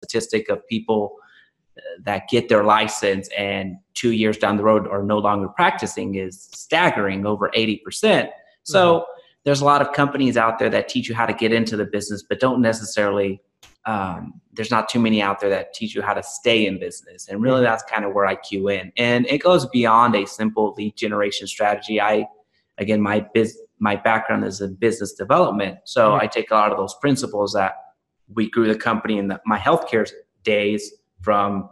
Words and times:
statistic 0.00 0.48
of 0.48 0.66
people 0.66 1.16
uh, 1.76 1.80
that 2.04 2.28
get 2.28 2.48
their 2.48 2.64
license 2.64 3.28
and 3.36 3.76
two 3.94 4.12
years 4.12 4.38
down 4.38 4.56
the 4.56 4.62
road 4.62 4.88
are 4.88 5.02
no 5.02 5.18
longer 5.18 5.48
practicing 5.48 6.14
is 6.14 6.48
staggering 6.52 7.26
over 7.26 7.50
80%. 7.54 8.28
So 8.62 9.00
mm-hmm. 9.00 9.04
there's 9.44 9.60
a 9.60 9.64
lot 9.64 9.82
of 9.82 9.92
companies 9.92 10.36
out 10.36 10.58
there 10.58 10.70
that 10.70 10.88
teach 10.88 11.08
you 11.08 11.14
how 11.14 11.26
to 11.26 11.34
get 11.34 11.52
into 11.52 11.76
the 11.76 11.84
business, 11.84 12.24
but 12.28 12.40
don't 12.40 12.62
necessarily, 12.62 13.40
um, 13.86 14.40
there's 14.52 14.70
not 14.70 14.88
too 14.88 14.98
many 14.98 15.22
out 15.22 15.40
there 15.40 15.50
that 15.50 15.74
teach 15.74 15.94
you 15.94 16.02
how 16.02 16.14
to 16.14 16.22
stay 16.22 16.66
in 16.66 16.80
business. 16.80 17.28
And 17.28 17.42
really, 17.42 17.56
mm-hmm. 17.56 17.64
that's 17.64 17.82
kind 17.84 18.04
of 18.04 18.14
where 18.14 18.26
I 18.26 18.36
cue 18.36 18.68
in. 18.68 18.92
And 18.96 19.26
it 19.26 19.42
goes 19.42 19.66
beyond 19.66 20.16
a 20.16 20.26
simple 20.26 20.74
lead 20.76 20.96
generation 20.96 21.46
strategy. 21.46 22.00
I, 22.00 22.26
again, 22.78 23.00
my 23.00 23.26
biz, 23.34 23.58
my 23.78 23.96
background 23.96 24.44
is 24.44 24.60
in 24.60 24.74
business 24.74 25.12
development. 25.12 25.78
So 25.84 26.10
mm-hmm. 26.10 26.22
I 26.22 26.26
take 26.26 26.50
a 26.50 26.54
lot 26.54 26.72
of 26.72 26.78
those 26.78 26.94
principles 27.00 27.52
that 27.52 27.74
we 28.34 28.50
grew 28.50 28.66
the 28.66 28.78
company 28.78 29.18
in 29.18 29.28
the, 29.28 29.40
my 29.46 29.58
healthcare 29.58 30.08
days 30.42 30.92
from 31.20 31.68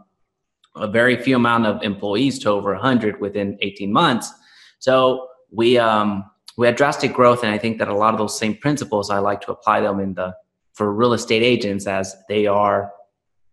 a 0.75 0.87
very 0.87 1.17
few 1.17 1.35
amount 1.35 1.65
of 1.65 1.81
employees 1.83 2.39
to 2.39 2.49
over 2.49 2.73
100 2.73 3.19
within 3.19 3.57
18 3.61 3.91
months. 3.91 4.31
So 4.79 5.27
we 5.51 5.77
um, 5.77 6.23
we 6.57 6.65
had 6.65 6.75
drastic 6.75 7.13
growth, 7.13 7.43
and 7.43 7.51
I 7.51 7.57
think 7.57 7.77
that 7.79 7.87
a 7.87 7.95
lot 7.95 8.13
of 8.13 8.19
those 8.19 8.37
same 8.37 8.55
principles 8.55 9.09
I 9.09 9.19
like 9.19 9.41
to 9.41 9.51
apply 9.51 9.81
them 9.81 9.99
in 9.99 10.13
the 10.13 10.35
for 10.73 10.93
real 10.93 11.13
estate 11.13 11.43
agents 11.43 11.87
as 11.87 12.15
they 12.27 12.47
are 12.47 12.91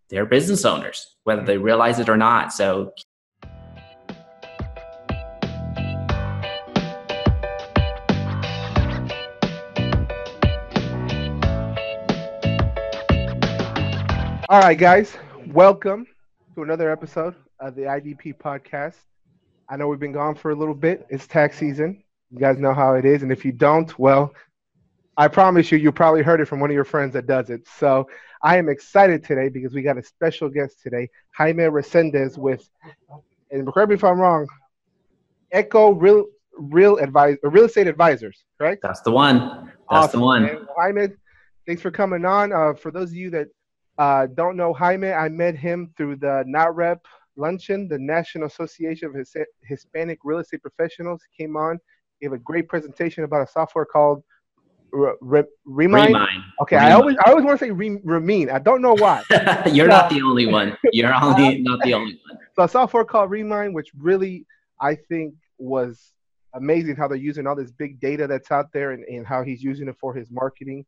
they're 0.08 0.26
business 0.26 0.64
owners, 0.64 1.16
whether 1.24 1.42
they 1.42 1.58
realize 1.58 1.98
it 1.98 2.08
or 2.08 2.16
not. 2.16 2.52
So 2.52 2.92
All 14.48 14.60
right, 14.60 14.78
guys, 14.78 15.12
welcome 15.48 16.06
to 16.54 16.62
another 16.62 16.88
episode 16.88 17.34
of 17.58 17.74
the 17.74 17.82
IDP 17.82 18.38
podcast. 18.38 18.94
I 19.68 19.76
know 19.76 19.88
we've 19.88 19.98
been 19.98 20.12
gone 20.12 20.36
for 20.36 20.52
a 20.52 20.54
little 20.54 20.72
bit. 20.72 21.04
It's 21.10 21.26
tax 21.26 21.58
season. 21.58 22.04
You 22.30 22.38
guys 22.38 22.56
know 22.56 22.72
how 22.72 22.94
it 22.94 23.04
is. 23.04 23.24
And 23.24 23.32
if 23.32 23.44
you 23.44 23.50
don't, 23.50 23.98
well, 23.98 24.32
I 25.16 25.26
promise 25.26 25.72
you, 25.72 25.78
you 25.78 25.90
probably 25.90 26.22
heard 26.22 26.40
it 26.40 26.44
from 26.44 26.60
one 26.60 26.70
of 26.70 26.74
your 26.74 26.84
friends 26.84 27.12
that 27.14 27.26
does 27.26 27.50
it. 27.50 27.66
So 27.66 28.08
I 28.40 28.56
am 28.56 28.68
excited 28.68 29.24
today 29.24 29.48
because 29.48 29.74
we 29.74 29.82
got 29.82 29.98
a 29.98 30.02
special 30.04 30.48
guest 30.48 30.80
today, 30.80 31.10
Jaime 31.34 31.64
Resendez 31.64 32.38
with, 32.38 32.70
and 33.50 33.66
correct 33.72 33.88
me 33.88 33.96
if 33.96 34.04
I'm 34.04 34.20
wrong, 34.20 34.46
Echo 35.50 35.90
Real 35.90 36.24
Real 36.56 36.98
Advise 36.98 37.36
Real 37.42 37.64
Estate 37.64 37.88
Advisors, 37.88 38.44
correct? 38.58 38.80
That's 38.80 39.00
the 39.00 39.10
one. 39.10 39.72
That's 39.90 40.06
awesome. 40.06 40.20
the 40.20 40.26
one. 40.26 40.44
And 40.44 40.68
Jaime, 40.76 41.08
thanks 41.66 41.82
for 41.82 41.90
coming 41.90 42.24
on. 42.24 42.52
Uh, 42.52 42.74
for 42.74 42.92
those 42.92 43.10
of 43.10 43.16
you 43.16 43.30
that 43.30 43.48
uh, 43.98 44.26
don't 44.34 44.56
know 44.56 44.72
Jaime. 44.72 45.10
I 45.10 45.28
met 45.28 45.56
him 45.56 45.92
through 45.96 46.16
the 46.16 46.44
NAHREP 46.46 46.98
luncheon, 47.36 47.88
the 47.88 47.98
National 47.98 48.46
Association 48.46 49.08
of 49.08 49.14
His- 49.14 49.34
Hispanic 49.62 50.18
Real 50.24 50.38
Estate 50.38 50.62
Professionals. 50.62 51.22
Came 51.36 51.56
on, 51.56 51.78
gave 52.20 52.32
a 52.32 52.38
great 52.38 52.68
presentation 52.68 53.24
about 53.24 53.42
a 53.42 53.50
software 53.50 53.84
called 53.84 54.22
R- 54.94 55.16
R- 55.22 55.44
Remine. 55.64 56.06
Remine. 56.06 56.44
Okay, 56.62 56.76
Remine. 56.76 56.92
I 56.92 56.94
always 56.94 57.16
I 57.24 57.30
always 57.30 57.44
want 57.44 57.58
to 57.58 57.64
say 57.64 57.70
Re- 57.70 58.00
Remine. 58.04 58.50
I 58.50 58.58
don't 58.58 58.82
know 58.82 58.94
why. 58.94 59.22
You're 59.66 59.86
so, 59.86 59.92
not 59.92 60.10
the 60.10 60.22
only 60.22 60.46
one. 60.46 60.76
You're 60.92 61.14
only 61.22 61.62
not 61.62 61.80
the 61.82 61.94
only 61.94 62.18
one. 62.28 62.38
So 62.54 62.64
a 62.64 62.68
software 62.68 63.04
called 63.04 63.30
Remine, 63.30 63.72
which 63.72 63.90
really 63.98 64.46
I 64.80 64.96
think 65.08 65.34
was 65.58 66.12
amazing 66.54 66.96
how 66.96 67.08
they're 67.08 67.16
using 67.16 67.46
all 67.46 67.56
this 67.56 67.70
big 67.70 68.00
data 68.00 68.26
that's 68.26 68.50
out 68.50 68.72
there 68.72 68.92
and, 68.92 69.04
and 69.04 69.26
how 69.26 69.42
he's 69.42 69.62
using 69.62 69.88
it 69.88 69.96
for 70.00 70.14
his 70.14 70.30
marketing. 70.30 70.84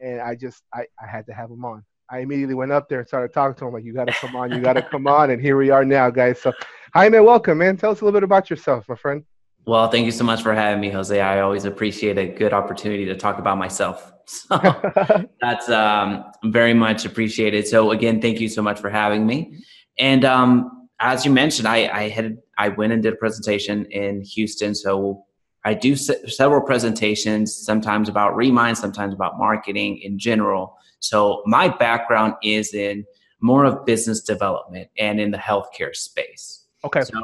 And 0.00 0.20
I 0.20 0.36
just 0.36 0.62
I, 0.72 0.86
I 1.02 1.08
had 1.08 1.26
to 1.26 1.32
have 1.32 1.50
him 1.50 1.64
on. 1.64 1.84
I 2.10 2.20
immediately 2.20 2.54
went 2.54 2.72
up 2.72 2.88
there 2.88 3.00
and 3.00 3.08
started 3.08 3.34
talking 3.34 3.54
to 3.56 3.66
him 3.66 3.74
like, 3.74 3.84
"You 3.84 3.92
got 3.92 4.06
to 4.06 4.12
come 4.12 4.34
on, 4.34 4.50
you 4.50 4.60
got 4.60 4.74
to 4.74 4.82
come 4.82 5.06
on," 5.06 5.30
and 5.30 5.42
here 5.42 5.58
we 5.58 5.70
are 5.70 5.84
now, 5.84 6.08
guys. 6.08 6.40
So, 6.40 6.52
hi, 6.94 7.08
man, 7.10 7.24
welcome, 7.24 7.58
man. 7.58 7.76
Tell 7.76 7.90
us 7.90 8.00
a 8.00 8.04
little 8.04 8.18
bit 8.18 8.24
about 8.24 8.48
yourself, 8.48 8.88
my 8.88 8.94
friend. 8.94 9.24
Well, 9.66 9.90
thank 9.90 10.06
you 10.06 10.12
so 10.12 10.24
much 10.24 10.42
for 10.42 10.54
having 10.54 10.80
me, 10.80 10.88
Jose. 10.88 11.20
I 11.20 11.40
always 11.40 11.66
appreciate 11.66 12.16
a 12.16 12.26
good 12.26 12.54
opportunity 12.54 13.04
to 13.04 13.14
talk 13.14 13.38
about 13.38 13.58
myself. 13.58 14.12
So 14.30 14.60
that's 15.40 15.70
um, 15.70 16.22
very 16.44 16.74
much 16.74 17.06
appreciated. 17.06 17.66
So 17.66 17.92
again, 17.92 18.20
thank 18.20 18.40
you 18.40 18.50
so 18.50 18.60
much 18.60 18.78
for 18.78 18.90
having 18.90 19.26
me. 19.26 19.56
And 19.98 20.22
um, 20.26 20.88
as 21.00 21.24
you 21.24 21.32
mentioned, 21.32 21.66
I, 21.66 21.88
I 21.88 22.08
had 22.10 22.36
I 22.58 22.68
went 22.68 22.92
and 22.92 23.02
did 23.02 23.14
a 23.14 23.16
presentation 23.16 23.86
in 23.86 24.20
Houston. 24.20 24.74
So 24.74 25.24
I 25.64 25.72
do 25.72 25.96
se- 25.96 26.26
several 26.26 26.60
presentations, 26.60 27.56
sometimes 27.56 28.10
about 28.10 28.36
Remine, 28.36 28.74
sometimes 28.74 29.14
about 29.14 29.38
marketing 29.38 30.00
in 30.02 30.18
general. 30.18 30.77
So 31.00 31.42
my 31.46 31.68
background 31.68 32.34
is 32.42 32.74
in 32.74 33.04
more 33.40 33.64
of 33.64 33.84
business 33.84 34.20
development 34.20 34.88
and 34.98 35.20
in 35.20 35.30
the 35.30 35.38
healthcare 35.38 35.94
space. 35.94 36.64
Okay. 36.84 37.02
So 37.02 37.20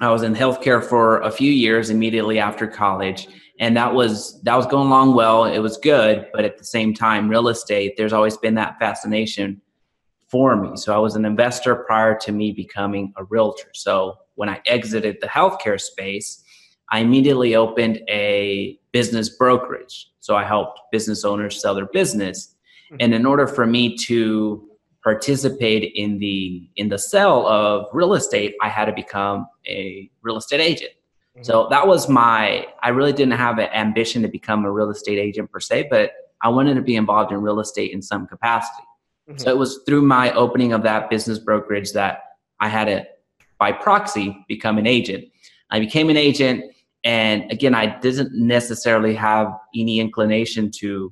I 0.00 0.10
was 0.10 0.22
in 0.22 0.34
healthcare 0.34 0.82
for 0.82 1.20
a 1.20 1.30
few 1.30 1.50
years 1.50 1.90
immediately 1.90 2.38
after 2.38 2.66
college, 2.66 3.28
and 3.58 3.76
that 3.76 3.92
was 3.92 4.40
that 4.42 4.54
was 4.54 4.66
going 4.66 4.86
along 4.86 5.14
well. 5.14 5.44
It 5.44 5.58
was 5.58 5.76
good, 5.76 6.26
but 6.32 6.44
at 6.44 6.56
the 6.56 6.64
same 6.64 6.94
time, 6.94 7.28
real 7.28 7.48
estate. 7.48 7.94
There's 7.96 8.12
always 8.12 8.36
been 8.36 8.54
that 8.54 8.78
fascination 8.78 9.60
for 10.28 10.56
me. 10.56 10.76
So 10.76 10.94
I 10.94 10.98
was 10.98 11.16
an 11.16 11.24
investor 11.24 11.74
prior 11.74 12.16
to 12.18 12.32
me 12.32 12.52
becoming 12.52 13.12
a 13.16 13.24
realtor. 13.24 13.70
So 13.74 14.14
when 14.34 14.48
I 14.48 14.60
exited 14.66 15.18
the 15.20 15.26
healthcare 15.26 15.80
space, 15.80 16.44
I 16.90 17.00
immediately 17.00 17.56
opened 17.56 18.00
a 18.08 18.78
business 18.98 19.28
brokerage. 19.28 20.10
So 20.18 20.34
I 20.34 20.44
helped 20.44 20.80
business 20.90 21.24
owners 21.24 21.60
sell 21.60 21.72
their 21.72 21.86
business. 21.86 22.56
Mm-hmm. 22.90 22.96
And 22.98 23.14
in 23.14 23.26
order 23.26 23.46
for 23.46 23.64
me 23.64 23.96
to 24.08 24.68
participate 25.04 25.92
in 25.94 26.18
the 26.18 26.68
in 26.74 26.88
the 26.88 26.98
sale 26.98 27.46
of 27.46 27.86
real 27.92 28.14
estate, 28.14 28.56
I 28.60 28.68
had 28.68 28.86
to 28.86 28.92
become 28.92 29.46
a 29.68 30.10
real 30.22 30.36
estate 30.36 30.60
agent. 30.60 30.94
Mm-hmm. 30.94 31.44
So 31.44 31.68
that 31.70 31.86
was 31.86 32.08
my 32.08 32.66
I 32.82 32.88
really 32.88 33.12
didn't 33.12 33.38
have 33.46 33.60
an 33.60 33.70
ambition 33.84 34.20
to 34.22 34.28
become 34.28 34.64
a 34.64 34.72
real 34.72 34.90
estate 34.90 35.20
agent 35.28 35.52
per 35.52 35.60
se, 35.60 35.86
but 35.90 36.10
I 36.42 36.48
wanted 36.48 36.74
to 36.74 36.82
be 36.82 36.96
involved 36.96 37.30
in 37.30 37.38
real 37.40 37.60
estate 37.60 37.92
in 37.92 38.02
some 38.02 38.26
capacity. 38.26 38.88
Mm-hmm. 39.30 39.38
So 39.38 39.50
it 39.50 39.58
was 39.58 39.80
through 39.86 40.02
my 40.02 40.32
opening 40.32 40.72
of 40.72 40.82
that 40.82 41.08
business 41.08 41.38
brokerage 41.38 41.92
that 41.92 42.14
I 42.58 42.68
had 42.68 42.86
to 42.86 43.06
by 43.60 43.70
proxy 43.70 44.44
become 44.48 44.76
an 44.76 44.88
agent. 44.88 45.24
I 45.70 45.78
became 45.78 46.10
an 46.10 46.16
agent 46.16 46.64
and 47.08 47.50
again, 47.50 47.74
I 47.74 47.98
didn't 48.00 48.34
necessarily 48.34 49.14
have 49.14 49.48
any 49.74 49.98
inclination 49.98 50.70
to 50.80 51.10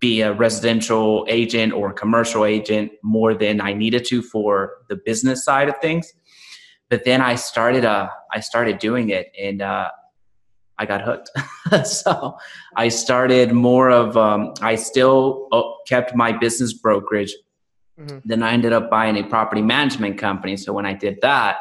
be 0.00 0.22
a 0.22 0.32
residential 0.32 1.26
agent 1.28 1.74
or 1.74 1.90
a 1.90 1.92
commercial 1.92 2.46
agent 2.46 2.92
more 3.02 3.34
than 3.34 3.60
I 3.60 3.74
needed 3.74 4.06
to 4.06 4.22
for 4.22 4.72
the 4.88 4.96
business 4.96 5.44
side 5.44 5.68
of 5.68 5.76
things. 5.82 6.10
But 6.88 7.04
then 7.04 7.20
I 7.20 7.34
started 7.34 7.84
uh 7.84 8.08
I 8.32 8.40
started 8.40 8.78
doing 8.78 9.10
it 9.10 9.26
and 9.38 9.60
uh 9.60 9.90
I 10.78 10.86
got 10.86 11.02
hooked. 11.02 11.30
so 11.86 12.38
I 12.74 12.88
started 12.88 13.52
more 13.52 13.90
of 13.90 14.16
um 14.16 14.54
I 14.62 14.76
still 14.76 15.48
uh, 15.52 15.62
kept 15.86 16.14
my 16.14 16.32
business 16.32 16.72
brokerage. 16.72 17.34
Mm-hmm. 18.00 18.20
Then 18.24 18.42
I 18.42 18.52
ended 18.52 18.72
up 18.72 18.88
buying 18.88 19.18
a 19.18 19.24
property 19.24 19.60
management 19.60 20.16
company. 20.16 20.56
So 20.56 20.72
when 20.72 20.86
I 20.86 20.94
did 20.94 21.18
that, 21.20 21.56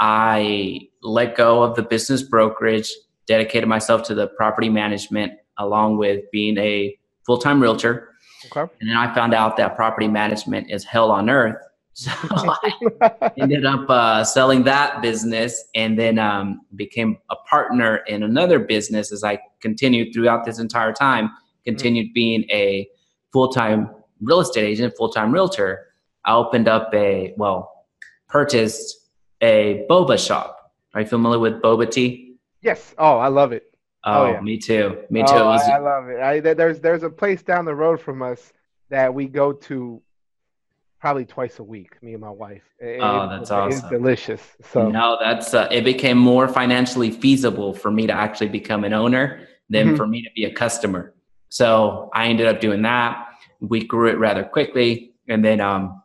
I 0.00 0.88
let 1.02 1.36
go 1.36 1.62
of 1.62 1.76
the 1.76 1.82
business 1.82 2.22
brokerage, 2.22 2.92
dedicated 3.26 3.68
myself 3.68 4.02
to 4.04 4.14
the 4.14 4.26
property 4.28 4.68
management 4.68 5.32
along 5.58 5.98
with 5.98 6.30
being 6.32 6.58
a 6.58 6.96
full 7.24 7.38
time 7.38 7.60
realtor. 7.60 8.10
Okay. 8.46 8.72
And 8.80 8.90
then 8.90 8.96
I 8.96 9.14
found 9.14 9.34
out 9.34 9.56
that 9.56 9.76
property 9.76 10.08
management 10.08 10.70
is 10.70 10.84
hell 10.84 11.10
on 11.10 11.30
earth. 11.30 11.56
So 11.96 12.10
I 12.20 13.32
ended 13.38 13.64
up 13.64 13.88
uh, 13.88 14.24
selling 14.24 14.64
that 14.64 15.00
business 15.00 15.64
and 15.76 15.96
then 15.96 16.18
um, 16.18 16.62
became 16.74 17.18
a 17.30 17.36
partner 17.36 17.98
in 18.08 18.24
another 18.24 18.58
business 18.58 19.12
as 19.12 19.22
I 19.22 19.38
continued 19.60 20.12
throughout 20.12 20.44
this 20.44 20.58
entire 20.58 20.92
time, 20.92 21.30
continued 21.64 22.06
mm-hmm. 22.06 22.14
being 22.14 22.44
a 22.50 22.88
full 23.32 23.48
time 23.48 23.90
real 24.20 24.40
estate 24.40 24.64
agent, 24.64 24.94
full 24.96 25.08
time 25.08 25.30
realtor. 25.30 25.86
I 26.24 26.34
opened 26.34 26.66
up 26.66 26.92
a, 26.92 27.32
well, 27.36 27.86
purchased 28.28 29.03
a 29.44 29.86
boba 29.88 30.18
shop. 30.24 30.72
Are 30.94 31.02
you 31.02 31.06
familiar 31.06 31.38
with 31.38 31.60
boba 31.60 31.90
tea? 31.90 32.36
Yes. 32.62 32.94
Oh, 32.96 33.18
I 33.18 33.28
love 33.28 33.52
it. 33.52 33.64
Oh, 34.04 34.22
oh 34.22 34.30
yeah. 34.32 34.40
me 34.40 34.58
too. 34.58 35.04
Me 35.10 35.22
too. 35.22 35.34
Oh, 35.34 35.46
was, 35.46 35.68
I, 35.68 35.78
love 35.78 36.08
it. 36.08 36.20
I, 36.20 36.40
there's 36.40 36.80
there's 36.80 37.02
a 37.02 37.10
place 37.10 37.42
down 37.42 37.64
the 37.64 37.74
road 37.74 38.00
from 38.00 38.22
us 38.22 38.52
that 38.90 39.12
we 39.12 39.26
go 39.26 39.52
to 39.52 40.02
probably 41.00 41.24
twice 41.24 41.58
a 41.58 41.62
week. 41.62 42.02
Me 42.02 42.12
and 42.12 42.20
my 42.20 42.30
wife. 42.30 42.62
It, 42.80 43.00
oh, 43.02 43.28
that's 43.28 43.50
awesome. 43.50 43.78
It's 43.78 43.88
delicious. 43.88 44.42
So 44.72 44.88
no, 44.88 45.18
that's 45.20 45.52
uh, 45.52 45.68
it 45.70 45.84
became 45.84 46.18
more 46.18 46.48
financially 46.48 47.10
feasible 47.10 47.74
for 47.74 47.90
me 47.90 48.06
to 48.06 48.12
actually 48.12 48.48
become 48.48 48.84
an 48.84 48.92
owner 48.92 49.46
than 49.68 49.88
mm-hmm. 49.88 49.96
for 49.96 50.06
me 50.06 50.22
to 50.22 50.30
be 50.34 50.44
a 50.44 50.52
customer. 50.52 51.14
So 51.48 52.10
I 52.14 52.28
ended 52.28 52.46
up 52.46 52.60
doing 52.60 52.82
that. 52.82 53.28
We 53.60 53.84
grew 53.84 54.08
it 54.08 54.18
rather 54.18 54.44
quickly, 54.44 55.14
and 55.28 55.44
then 55.44 55.60
um, 55.60 56.02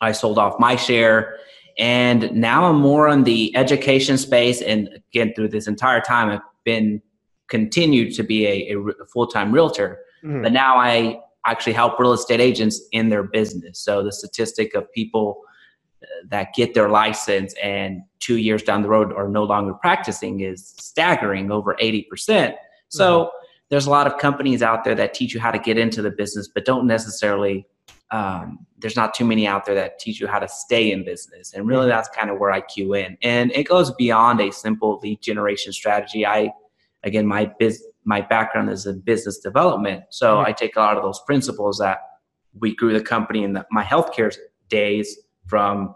I 0.00 0.12
sold 0.12 0.38
off 0.38 0.58
my 0.58 0.76
share 0.76 1.38
and 1.78 2.32
now 2.32 2.64
I'm 2.64 2.76
more 2.76 3.08
on 3.08 3.24
the 3.24 3.54
education 3.56 4.18
space. 4.18 4.62
And 4.62 4.88
again, 5.12 5.32
through 5.34 5.48
this 5.48 5.66
entire 5.66 6.00
time, 6.00 6.30
I've 6.30 6.40
been 6.64 7.02
continued 7.48 8.14
to 8.14 8.22
be 8.22 8.46
a, 8.46 8.76
a 8.78 9.06
full 9.12 9.26
time 9.26 9.52
realtor. 9.52 10.00
Mm-hmm. 10.24 10.42
But 10.42 10.52
now 10.52 10.76
I 10.76 11.20
actually 11.46 11.72
help 11.72 11.98
real 11.98 12.12
estate 12.12 12.40
agents 12.40 12.80
in 12.92 13.08
their 13.08 13.24
business. 13.24 13.78
So 13.78 14.02
the 14.02 14.12
statistic 14.12 14.74
of 14.74 14.90
people 14.92 15.42
uh, 16.02 16.06
that 16.28 16.54
get 16.54 16.74
their 16.74 16.88
license 16.88 17.54
and 17.62 18.02
two 18.20 18.36
years 18.36 18.62
down 18.62 18.82
the 18.82 18.88
road 18.88 19.12
are 19.12 19.28
no 19.28 19.44
longer 19.44 19.74
practicing 19.74 20.40
is 20.40 20.74
staggering 20.78 21.50
over 21.50 21.76
80%. 21.80 22.54
So 22.88 23.24
mm-hmm. 23.24 23.28
there's 23.70 23.86
a 23.86 23.90
lot 23.90 24.06
of 24.06 24.18
companies 24.18 24.62
out 24.62 24.84
there 24.84 24.94
that 24.94 25.14
teach 25.14 25.34
you 25.34 25.40
how 25.40 25.50
to 25.50 25.58
get 25.58 25.76
into 25.78 26.00
the 26.02 26.10
business, 26.10 26.48
but 26.48 26.64
don't 26.64 26.86
necessarily, 26.86 27.66
um, 28.12 28.66
there's 28.78 28.94
not 28.94 29.14
too 29.14 29.24
many 29.24 29.46
out 29.46 29.64
there 29.64 29.74
that 29.74 29.98
teach 29.98 30.20
you 30.20 30.26
how 30.26 30.38
to 30.38 30.48
stay 30.48 30.92
in 30.92 31.02
business. 31.04 31.54
And 31.54 31.66
really 31.66 31.88
that's 31.88 32.08
kind 32.10 32.30
of 32.30 32.38
where 32.38 32.52
I 32.52 32.60
cue 32.60 32.94
in. 32.94 33.16
And 33.22 33.50
it 33.52 33.64
goes 33.64 33.90
beyond 33.92 34.40
a 34.40 34.52
simple 34.52 35.00
lead 35.02 35.22
generation 35.22 35.72
strategy. 35.72 36.26
I, 36.26 36.52
again, 37.02 37.26
my 37.26 37.50
business, 37.58 37.88
my 38.04 38.20
background 38.20 38.68
is 38.68 38.84
in 38.84 39.00
business 39.00 39.38
development. 39.38 40.04
So 40.10 40.36
mm-hmm. 40.36 40.46
I 40.46 40.52
take 40.52 40.76
a 40.76 40.80
lot 40.80 40.96
of 40.96 41.02
those 41.02 41.20
principles 41.24 41.78
that 41.78 41.98
we 42.58 42.74
grew 42.74 42.92
the 42.92 43.02
company 43.02 43.44
in 43.44 43.54
the, 43.54 43.64
my 43.70 43.82
healthcare 43.82 44.36
days 44.68 45.18
from 45.46 45.94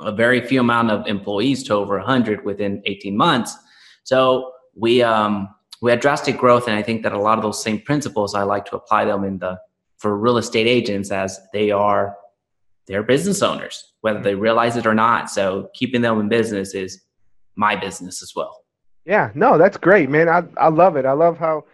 a 0.00 0.12
very 0.12 0.40
few 0.46 0.60
amount 0.60 0.90
of 0.90 1.06
employees 1.06 1.62
to 1.64 1.74
over 1.74 1.96
100 1.98 2.44
within 2.44 2.82
18 2.84 3.16
months. 3.16 3.56
So 4.02 4.52
we 4.74 5.02
um, 5.02 5.48
we 5.82 5.90
had 5.90 6.00
drastic 6.00 6.36
growth, 6.36 6.68
and 6.68 6.76
I 6.76 6.82
think 6.82 7.02
that 7.04 7.12
a 7.12 7.18
lot 7.18 7.38
of 7.38 7.42
those 7.42 7.62
same 7.62 7.80
principles 7.80 8.34
I 8.34 8.42
like 8.42 8.66
to 8.66 8.76
apply 8.76 9.04
them 9.06 9.24
in 9.24 9.38
the 9.38 9.58
for 10.00 10.16
real 10.16 10.38
estate 10.38 10.66
agents 10.66 11.12
as 11.12 11.38
they 11.52 11.70
are 11.70 12.16
they're 12.86 13.04
business 13.04 13.40
owners, 13.40 13.92
whether 14.00 14.20
they 14.20 14.34
realize 14.34 14.76
it 14.76 14.84
or 14.84 14.94
not. 14.94 15.30
So 15.30 15.70
keeping 15.74 16.02
them 16.02 16.18
in 16.18 16.28
business 16.28 16.74
is 16.74 17.02
my 17.54 17.76
business 17.76 18.20
as 18.20 18.32
well. 18.34 18.64
Yeah, 19.04 19.30
no, 19.34 19.58
that's 19.58 19.76
great, 19.76 20.10
man. 20.10 20.28
I, 20.28 20.42
I 20.56 20.68
love 20.70 20.96
it. 20.96 21.06
I 21.06 21.12
love 21.12 21.38
how 21.38 21.66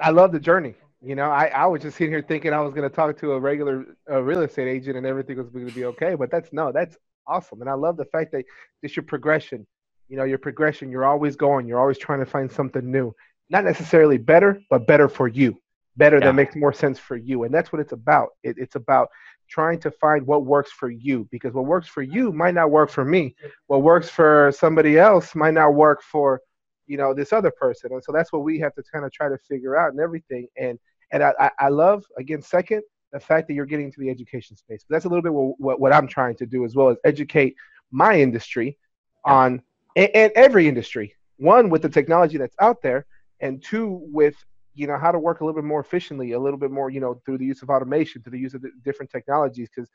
I 0.00 0.10
love 0.10 0.32
the 0.32 0.40
journey. 0.40 0.74
You 1.02 1.16
know, 1.16 1.30
I, 1.30 1.46
I 1.46 1.66
was 1.66 1.82
just 1.82 1.98
sitting 1.98 2.12
here 2.12 2.24
thinking 2.26 2.52
I 2.52 2.60
was 2.60 2.72
going 2.72 2.88
to 2.88 2.94
talk 2.94 3.18
to 3.18 3.32
a 3.32 3.40
regular 3.40 3.84
uh, 4.10 4.22
real 4.22 4.42
estate 4.42 4.68
agent 4.68 4.96
and 4.96 5.06
everything 5.06 5.36
was 5.36 5.50
going 5.50 5.66
to 5.66 5.74
be 5.74 5.84
okay. 5.84 6.14
But 6.14 6.30
that's 6.30 6.52
no, 6.52 6.72
that's 6.72 6.96
awesome. 7.26 7.60
And 7.60 7.68
I 7.68 7.74
love 7.74 7.96
the 7.96 8.06
fact 8.06 8.32
that 8.32 8.44
it's 8.82 8.96
your 8.96 9.04
progression. 9.04 9.66
You 10.08 10.16
know, 10.16 10.24
your 10.24 10.38
progression, 10.38 10.90
you're 10.90 11.04
always 11.04 11.36
going, 11.36 11.66
you're 11.66 11.78
always 11.78 11.98
trying 11.98 12.20
to 12.20 12.26
find 12.26 12.50
something 12.50 12.90
new. 12.90 13.14
Not 13.50 13.64
necessarily 13.64 14.16
better, 14.16 14.60
but 14.70 14.86
better 14.86 15.08
for 15.08 15.28
you. 15.28 15.60
Better 15.98 16.18
yeah. 16.18 16.26
that 16.26 16.34
makes 16.34 16.56
more 16.56 16.72
sense 16.72 16.98
for 16.98 17.16
you. 17.16 17.44
And 17.44 17.52
that's 17.52 17.72
what 17.72 17.80
it's 17.80 17.92
about. 17.92 18.30
It, 18.42 18.56
it's 18.58 18.76
about 18.76 19.08
trying 19.48 19.80
to 19.80 19.90
find 19.90 20.26
what 20.26 20.44
works 20.44 20.70
for 20.70 20.90
you 20.90 21.28
because 21.30 21.52
what 21.52 21.66
works 21.66 21.88
for 21.88 22.02
you 22.02 22.32
might 22.32 22.54
not 22.54 22.70
work 22.70 22.90
for 22.90 23.04
me. 23.04 23.34
What 23.66 23.82
works 23.82 24.08
for 24.08 24.52
somebody 24.56 24.98
else 24.98 25.34
might 25.34 25.54
not 25.54 25.74
work 25.74 26.02
for 26.02 26.40
you 26.88 26.96
know 26.96 27.14
this 27.14 27.32
other 27.32 27.50
person 27.50 27.92
and 27.92 28.02
so 28.02 28.10
that's 28.10 28.32
what 28.32 28.42
we 28.42 28.58
have 28.58 28.74
to 28.74 28.82
kind 28.90 29.04
of 29.04 29.12
try 29.12 29.28
to 29.28 29.38
figure 29.38 29.76
out 29.76 29.92
and 29.92 30.00
everything 30.00 30.48
and 30.56 30.78
and 31.12 31.22
i 31.22 31.50
i 31.58 31.68
love 31.68 32.04
again 32.16 32.42
second 32.42 32.82
the 33.12 33.20
fact 33.20 33.46
that 33.46 33.54
you're 33.54 33.66
getting 33.66 33.86
into 33.86 34.00
the 34.00 34.10
education 34.10 34.56
space 34.56 34.84
that's 34.88 35.04
a 35.04 35.08
little 35.08 35.22
bit 35.22 35.32
what, 35.32 35.60
what, 35.60 35.80
what 35.80 35.92
i'm 35.92 36.08
trying 36.08 36.34
to 36.34 36.46
do 36.46 36.64
as 36.64 36.74
well 36.74 36.88
as 36.88 36.96
educate 37.04 37.54
my 37.90 38.18
industry 38.18 38.76
on 39.24 39.62
and, 39.96 40.10
and 40.14 40.32
every 40.34 40.66
industry 40.66 41.14
one 41.36 41.68
with 41.68 41.82
the 41.82 41.88
technology 41.88 42.38
that's 42.38 42.56
out 42.58 42.82
there 42.82 43.06
and 43.40 43.62
two 43.62 44.00
with 44.10 44.34
you 44.78 44.86
know 44.86 44.96
how 44.96 45.10
to 45.10 45.18
work 45.18 45.40
a 45.40 45.44
little 45.44 45.60
bit 45.60 45.66
more 45.66 45.80
efficiently 45.80 46.32
a 46.32 46.38
little 46.38 46.58
bit 46.58 46.70
more 46.70 46.88
you 46.88 47.00
know 47.00 47.20
through 47.24 47.38
the 47.38 47.44
use 47.44 47.62
of 47.62 47.70
automation 47.70 48.22
through 48.22 48.32
the 48.32 48.38
use 48.38 48.54
of 48.54 48.62
the 48.62 48.70
different 48.84 49.10
technologies 49.10 49.68
because 49.74 49.90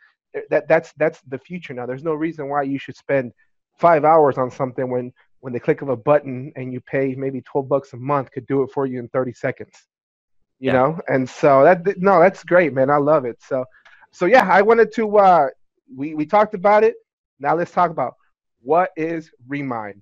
that 0.50 0.68
that's 0.68 0.94
that's 0.94 1.22
the 1.28 1.38
future 1.38 1.74
now. 1.74 1.86
There's 1.86 2.04
no 2.04 2.14
reason 2.14 2.50
why 2.50 2.64
you 2.64 2.80
should 2.80 2.98
spend 2.98 3.32
five 3.78 4.06
hours 4.06 4.38
on 4.38 4.50
something 4.52 4.90
when 4.90 5.12
when 5.42 5.54
the 5.54 5.60
click 5.60 5.82
of 5.82 5.90
a 5.90 5.96
button 5.96 6.52
and 6.56 6.72
you 6.72 6.82
pay 6.82 7.16
maybe 7.16 7.42
12 7.42 7.68
bucks 7.68 7.94
a 7.94 7.98
month 7.98 8.32
could 8.32 8.46
do 8.48 8.64
it 8.64 8.72
for 8.72 8.86
you 8.86 9.00
in 9.00 9.10
30 9.10 9.34
seconds 9.34 9.74
you 10.60 10.68
yeah. 10.68 10.74
know? 10.74 11.00
And 11.10 11.30
so 11.30 11.64
that 11.64 11.98
no 11.98 12.20
that's 12.22 12.44
great 12.44 12.74
man. 12.74 12.90
I 12.90 12.98
love 12.98 13.26
it. 13.26 13.38
So 13.42 13.66
so 14.12 14.26
yeah 14.26 14.48
i 14.48 14.62
wanted 14.62 14.94
to 14.94 15.18
uh 15.18 15.48
we 15.96 16.16
we 16.16 16.26
talked 16.26 16.54
about 16.54 16.84
it. 16.84 16.96
Now 17.40 17.56
let's 17.56 17.72
talk 17.72 17.92
about 17.92 18.14
what 18.62 18.92
is 18.96 19.32
Remine 19.48 20.02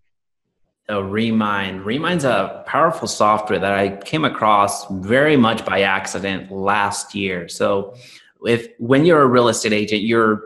Oh, 0.90 1.02
Remine. 1.02 1.80
Remine's 1.80 2.26
a 2.26 2.64
powerful 2.68 3.08
software 3.08 3.60
that 3.60 3.74
I 3.74 3.96
came 3.98 4.26
across 4.26 4.88
very 4.90 5.38
much 5.38 5.66
by 5.66 5.82
accident 5.82 6.52
last 6.52 7.16
year. 7.16 7.48
So, 7.48 7.96
if 8.44 8.68
when 8.80 9.06
you're 9.06 9.22
a 9.22 9.28
real 9.28 9.48
estate 9.48 9.74
agent, 9.74 10.02
you're 10.02 10.44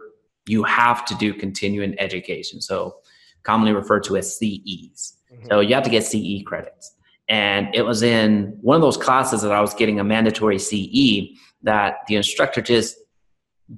you 0.47 0.63
have 0.63 1.05
to 1.05 1.15
do 1.15 1.33
continuing 1.33 1.99
education. 1.99 2.61
So, 2.61 2.97
commonly 3.43 3.73
referred 3.73 4.03
to 4.03 4.17
as 4.17 4.37
CEs. 4.37 5.15
Mm-hmm. 5.31 5.47
So 5.49 5.61
you 5.61 5.73
have 5.73 5.83
to 5.83 5.89
get 5.89 6.03
CE 6.03 6.43
credits. 6.45 6.93
And 7.29 7.73
it 7.73 7.83
was 7.83 8.03
in 8.03 8.57
one 8.61 8.75
of 8.75 8.81
those 8.81 8.97
classes 8.97 9.41
that 9.41 9.51
I 9.51 9.61
was 9.61 9.73
getting 9.73 9.99
a 9.99 10.03
mandatory 10.03 10.59
CE 10.59 11.37
that 11.63 11.99
the 12.07 12.15
instructor 12.15 12.61
just 12.61 12.97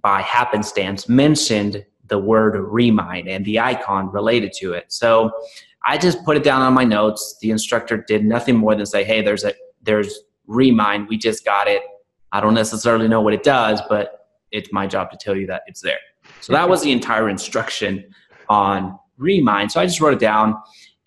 by 0.01 0.21
happenstance 0.21 1.07
mentioned 1.07 1.85
the 2.07 2.17
word 2.17 2.55
Remine 2.57 3.27
and 3.27 3.45
the 3.45 3.59
icon 3.59 4.11
related 4.11 4.51
to 4.53 4.73
it. 4.73 4.91
So 4.91 5.31
I 5.87 5.97
just 5.97 6.23
put 6.25 6.37
it 6.37 6.43
down 6.43 6.61
on 6.61 6.73
my 6.73 6.83
notes. 6.83 7.37
The 7.41 7.49
instructor 7.49 8.03
did 8.07 8.25
nothing 8.25 8.55
more 8.57 8.75
than 8.75 8.85
say, 8.85 9.03
"Hey, 9.03 9.21
there's 9.21 9.43
a 9.43 9.53
there's 9.81 10.19
Remine. 10.45 11.07
We 11.07 11.17
just 11.17 11.43
got 11.43 11.67
it. 11.67 11.81
I 12.31 12.41
don't 12.41 12.53
necessarily 12.53 13.07
know 13.07 13.21
what 13.21 13.33
it 13.33 13.43
does, 13.43 13.81
but 13.89 14.27
it's 14.51 14.71
my 14.71 14.87
job 14.87 15.11
to 15.11 15.17
tell 15.17 15.35
you 15.35 15.47
that 15.47 15.63
it's 15.67 15.81
there." 15.81 15.99
So 16.41 16.53
that 16.53 16.69
was 16.69 16.81
the 16.83 16.91
entire 16.91 17.29
instruction 17.29 18.03
on 18.49 18.97
Remine. 19.17 19.69
So 19.69 19.79
I 19.81 19.85
just 19.85 19.99
wrote 19.99 20.13
it 20.13 20.19
down. 20.19 20.55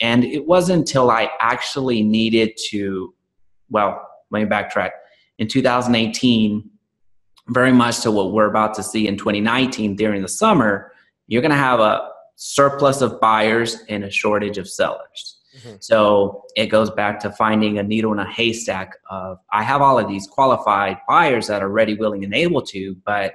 And 0.00 0.24
it 0.24 0.46
wasn't 0.46 0.78
until 0.78 1.10
I 1.10 1.30
actually 1.40 2.02
needed 2.02 2.56
to, 2.70 3.14
well, 3.68 4.00
let 4.30 4.42
me 4.42 4.48
backtrack. 4.48 4.90
In 5.38 5.46
2018, 5.46 6.70
very 7.48 7.72
much 7.72 8.00
to 8.00 8.10
what 8.10 8.32
we're 8.32 8.48
about 8.48 8.74
to 8.74 8.82
see 8.82 9.06
in 9.06 9.16
2019 9.16 9.96
during 9.96 10.22
the 10.22 10.28
summer, 10.28 10.92
you're 11.26 11.42
going 11.42 11.50
to 11.50 11.56
have 11.56 11.80
a 11.80 12.08
surplus 12.42 13.02
of 13.02 13.20
buyers 13.20 13.84
and 13.90 14.02
a 14.02 14.10
shortage 14.10 14.56
of 14.56 14.66
sellers. 14.66 15.40
Mm-hmm. 15.58 15.76
So 15.81 16.44
it 16.56 16.66
goes 16.69 16.90
back 16.90 17.20
to 17.20 17.31
finding 17.32 17.78
a 17.78 17.82
needle 17.82 18.12
in 18.12 18.19
a 18.19 18.31
haystack 18.31 18.94
of 19.10 19.38
I 19.52 19.62
have 19.62 19.82
all 19.82 19.98
of 19.98 20.08
these 20.08 20.26
qualified 20.26 20.96
buyers 21.06 21.48
that 21.48 21.62
are 21.62 21.69
ready, 21.69 21.94
willing, 21.94 22.25
and 22.25 22.34
able 22.34 22.62
to, 22.62 22.96
but 23.04 23.34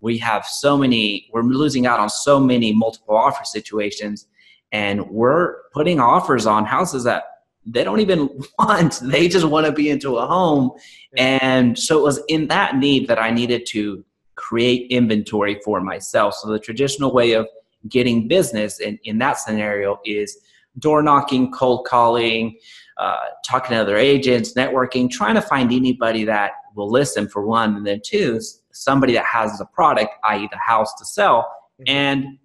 we 0.00 0.16
have 0.18 0.46
so 0.46 0.74
many 0.78 1.28
we're 1.34 1.42
losing 1.42 1.86
out 1.86 2.00
on 2.00 2.08
so 2.08 2.40
many 2.40 2.72
multiple 2.72 3.14
offer 3.14 3.44
situations 3.44 4.26
and 4.72 5.06
we're 5.10 5.62
putting 5.72 6.00
offers 6.00 6.46
on 6.46 6.64
houses 6.64 7.04
that 7.04 7.24
they 7.66 7.84
don't 7.84 8.00
even 8.00 8.28
want 8.58 9.00
they 9.02 9.28
just 9.28 9.46
want 9.46 9.66
to 9.66 9.72
be 9.72 9.90
into 9.90 10.16
a 10.16 10.26
home 10.26 10.70
and 11.18 11.78
so 11.78 11.98
it 11.98 12.02
was 12.02 12.20
in 12.28 12.46
that 12.46 12.76
need 12.76 13.08
that 13.08 13.18
i 13.18 13.30
needed 13.30 13.66
to 13.66 14.04
create 14.34 14.90
inventory 14.90 15.58
for 15.64 15.80
myself 15.80 16.34
so 16.34 16.48
the 16.48 16.58
traditional 16.58 17.12
way 17.12 17.32
of 17.32 17.48
getting 17.88 18.28
business 18.28 18.80
in, 18.80 18.98
in 19.04 19.18
that 19.18 19.38
scenario 19.38 19.98
is 20.04 20.38
door 20.78 21.02
knocking 21.02 21.50
cold 21.52 21.86
calling 21.86 22.58
uh, 22.98 23.16
talking 23.44 23.70
to 23.70 23.80
other 23.80 23.96
agents 23.96 24.54
networking 24.54 25.10
trying 25.10 25.34
to 25.34 25.42
find 25.42 25.72
anybody 25.72 26.24
that 26.24 26.52
will 26.74 26.90
listen 26.90 27.28
for 27.28 27.46
one 27.46 27.76
and 27.76 27.86
then 27.86 28.00
two 28.04 28.40
somebody 28.76 29.14
that 29.14 29.24
has 29.24 29.60
a 29.60 29.64
product, 29.66 30.10
i.e., 30.24 30.48
the 30.50 30.58
house 30.58 30.94
to 30.96 31.04
sell, 31.04 31.50
mm-hmm. 31.80 31.84
and 31.88 32.38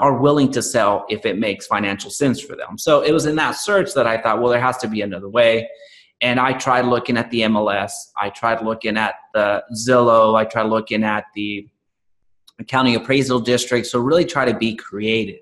are 0.00 0.18
willing 0.18 0.50
to 0.50 0.62
sell 0.62 1.06
if 1.08 1.24
it 1.24 1.38
makes 1.38 1.66
financial 1.66 2.10
sense 2.10 2.40
for 2.40 2.56
them. 2.56 2.76
So 2.76 3.02
it 3.02 3.12
was 3.12 3.26
in 3.26 3.36
that 3.36 3.52
search 3.52 3.94
that 3.94 4.06
I 4.06 4.20
thought, 4.20 4.40
well, 4.40 4.50
there 4.50 4.60
has 4.60 4.78
to 4.78 4.88
be 4.88 5.02
another 5.02 5.28
way. 5.28 5.68
And 6.20 6.40
I 6.40 6.54
tried 6.54 6.86
looking 6.86 7.16
at 7.16 7.30
the 7.30 7.42
MLS. 7.42 7.92
I 8.20 8.30
tried 8.30 8.64
looking 8.64 8.96
at 8.96 9.14
the 9.34 9.62
Zillow. 9.74 10.34
I 10.34 10.44
tried 10.44 10.64
looking 10.64 11.04
at 11.04 11.24
the 11.34 11.68
county 12.64 12.94
appraisal 12.94 13.40
district. 13.40 13.86
So 13.86 14.00
really 14.00 14.24
try 14.24 14.44
to 14.44 14.56
be 14.56 14.74
creative. 14.74 15.40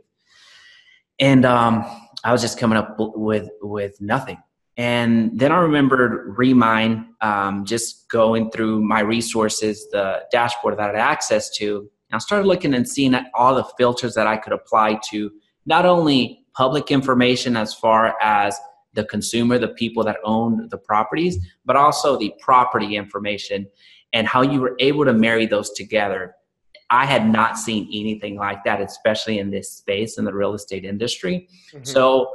And 1.20 1.44
um, 1.44 1.84
I 2.24 2.32
was 2.32 2.42
just 2.42 2.58
coming 2.58 2.78
up 2.78 2.96
with 2.98 3.48
with 3.60 4.00
nothing. 4.00 4.38
And 4.76 5.38
then 5.38 5.52
I 5.52 5.58
remembered 5.58 6.36
Remine, 6.36 7.14
um, 7.20 7.64
just 7.64 8.08
going 8.08 8.50
through 8.50 8.82
my 8.82 9.00
resources, 9.00 9.88
the 9.92 10.24
dashboard 10.32 10.76
that 10.76 10.82
I 10.82 10.86
had 10.86 10.96
access 10.96 11.48
to. 11.58 11.78
And 11.78 12.16
I 12.16 12.18
started 12.18 12.46
looking 12.46 12.74
and 12.74 12.88
seeing 12.88 13.14
all 13.34 13.54
the 13.54 13.64
filters 13.78 14.14
that 14.14 14.26
I 14.26 14.36
could 14.36 14.52
apply 14.52 14.98
to 15.10 15.30
not 15.64 15.86
only 15.86 16.44
public 16.54 16.90
information 16.90 17.56
as 17.56 17.72
far 17.72 18.16
as 18.20 18.58
the 18.94 19.04
consumer, 19.04 19.58
the 19.58 19.68
people 19.68 20.02
that 20.04 20.18
own 20.24 20.68
the 20.70 20.78
properties, 20.78 21.38
but 21.64 21.76
also 21.76 22.16
the 22.16 22.32
property 22.40 22.96
information 22.96 23.66
and 24.12 24.26
how 24.26 24.42
you 24.42 24.60
were 24.60 24.76
able 24.78 25.04
to 25.04 25.12
marry 25.12 25.46
those 25.46 25.70
together. 25.70 26.34
I 26.90 27.06
had 27.06 27.30
not 27.30 27.58
seen 27.58 27.88
anything 27.92 28.36
like 28.36 28.64
that, 28.64 28.80
especially 28.80 29.38
in 29.38 29.50
this 29.50 29.72
space 29.72 30.18
in 30.18 30.24
the 30.24 30.34
real 30.34 30.54
estate 30.54 30.84
industry. 30.84 31.48
Mm-hmm. 31.72 31.84
So 31.84 32.30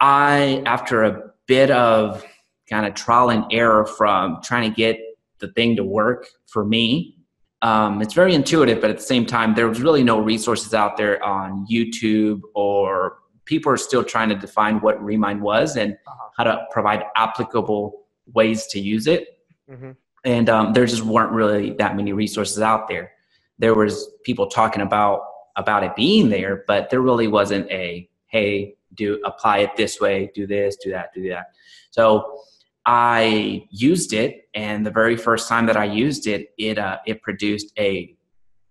I, 0.00 0.62
after 0.66 1.04
a 1.04 1.30
bit 1.46 1.70
of 1.70 2.24
kind 2.68 2.86
of 2.86 2.94
trial 2.94 3.30
and 3.30 3.44
error 3.50 3.86
from 3.86 4.40
trying 4.42 4.70
to 4.70 4.76
get 4.76 5.00
the 5.38 5.48
thing 5.48 5.76
to 5.76 5.84
work 5.84 6.26
for 6.46 6.64
me. 6.64 7.16
Um, 7.62 8.00
it's 8.02 8.14
very 8.14 8.34
intuitive, 8.34 8.80
but 8.80 8.90
at 8.90 8.98
the 8.98 9.02
same 9.02 9.26
time, 9.26 9.54
there 9.54 9.68
was 9.68 9.80
really 9.80 10.04
no 10.04 10.20
resources 10.20 10.74
out 10.74 10.96
there 10.96 11.22
on 11.24 11.66
YouTube 11.70 12.40
or 12.54 13.18
people 13.46 13.72
are 13.72 13.78
still 13.78 14.04
trying 14.04 14.28
to 14.28 14.36
define 14.36 14.76
what 14.80 15.02
Remine 15.02 15.40
was 15.40 15.76
and 15.76 15.94
uh-huh. 15.94 16.28
how 16.36 16.44
to 16.44 16.66
provide 16.70 17.04
applicable 17.16 18.04
ways 18.32 18.66
to 18.68 18.78
use 18.78 19.06
it. 19.06 19.28
Mm-hmm. 19.70 19.90
and 20.24 20.48
um, 20.48 20.72
there 20.72 20.86
just 20.86 21.02
weren't 21.02 21.30
really 21.30 21.72
that 21.72 21.94
many 21.94 22.14
resources 22.14 22.60
out 22.60 22.88
there. 22.88 23.12
There 23.58 23.74
was 23.74 24.10
people 24.24 24.46
talking 24.46 24.82
about 24.82 25.22
about 25.56 25.82
it 25.82 25.96
being 25.96 26.28
there, 26.28 26.64
but 26.66 26.88
there 26.88 27.00
really 27.00 27.26
wasn't 27.26 27.70
a 27.70 28.08
hey, 28.26 28.74
do 28.94 29.20
apply 29.24 29.58
it 29.58 29.76
this 29.76 30.00
way, 30.00 30.30
do 30.34 30.46
this, 30.46 30.76
do 30.76 30.90
that, 30.90 31.12
do 31.14 31.28
that. 31.28 31.46
So 31.90 32.40
I 32.86 33.66
used 33.70 34.12
it, 34.12 34.48
and 34.54 34.84
the 34.84 34.90
very 34.90 35.16
first 35.16 35.48
time 35.48 35.66
that 35.66 35.76
I 35.76 35.84
used 35.84 36.26
it, 36.26 36.54
it 36.58 36.78
uh, 36.78 36.98
it 37.06 37.22
produced 37.22 37.72
a 37.78 38.16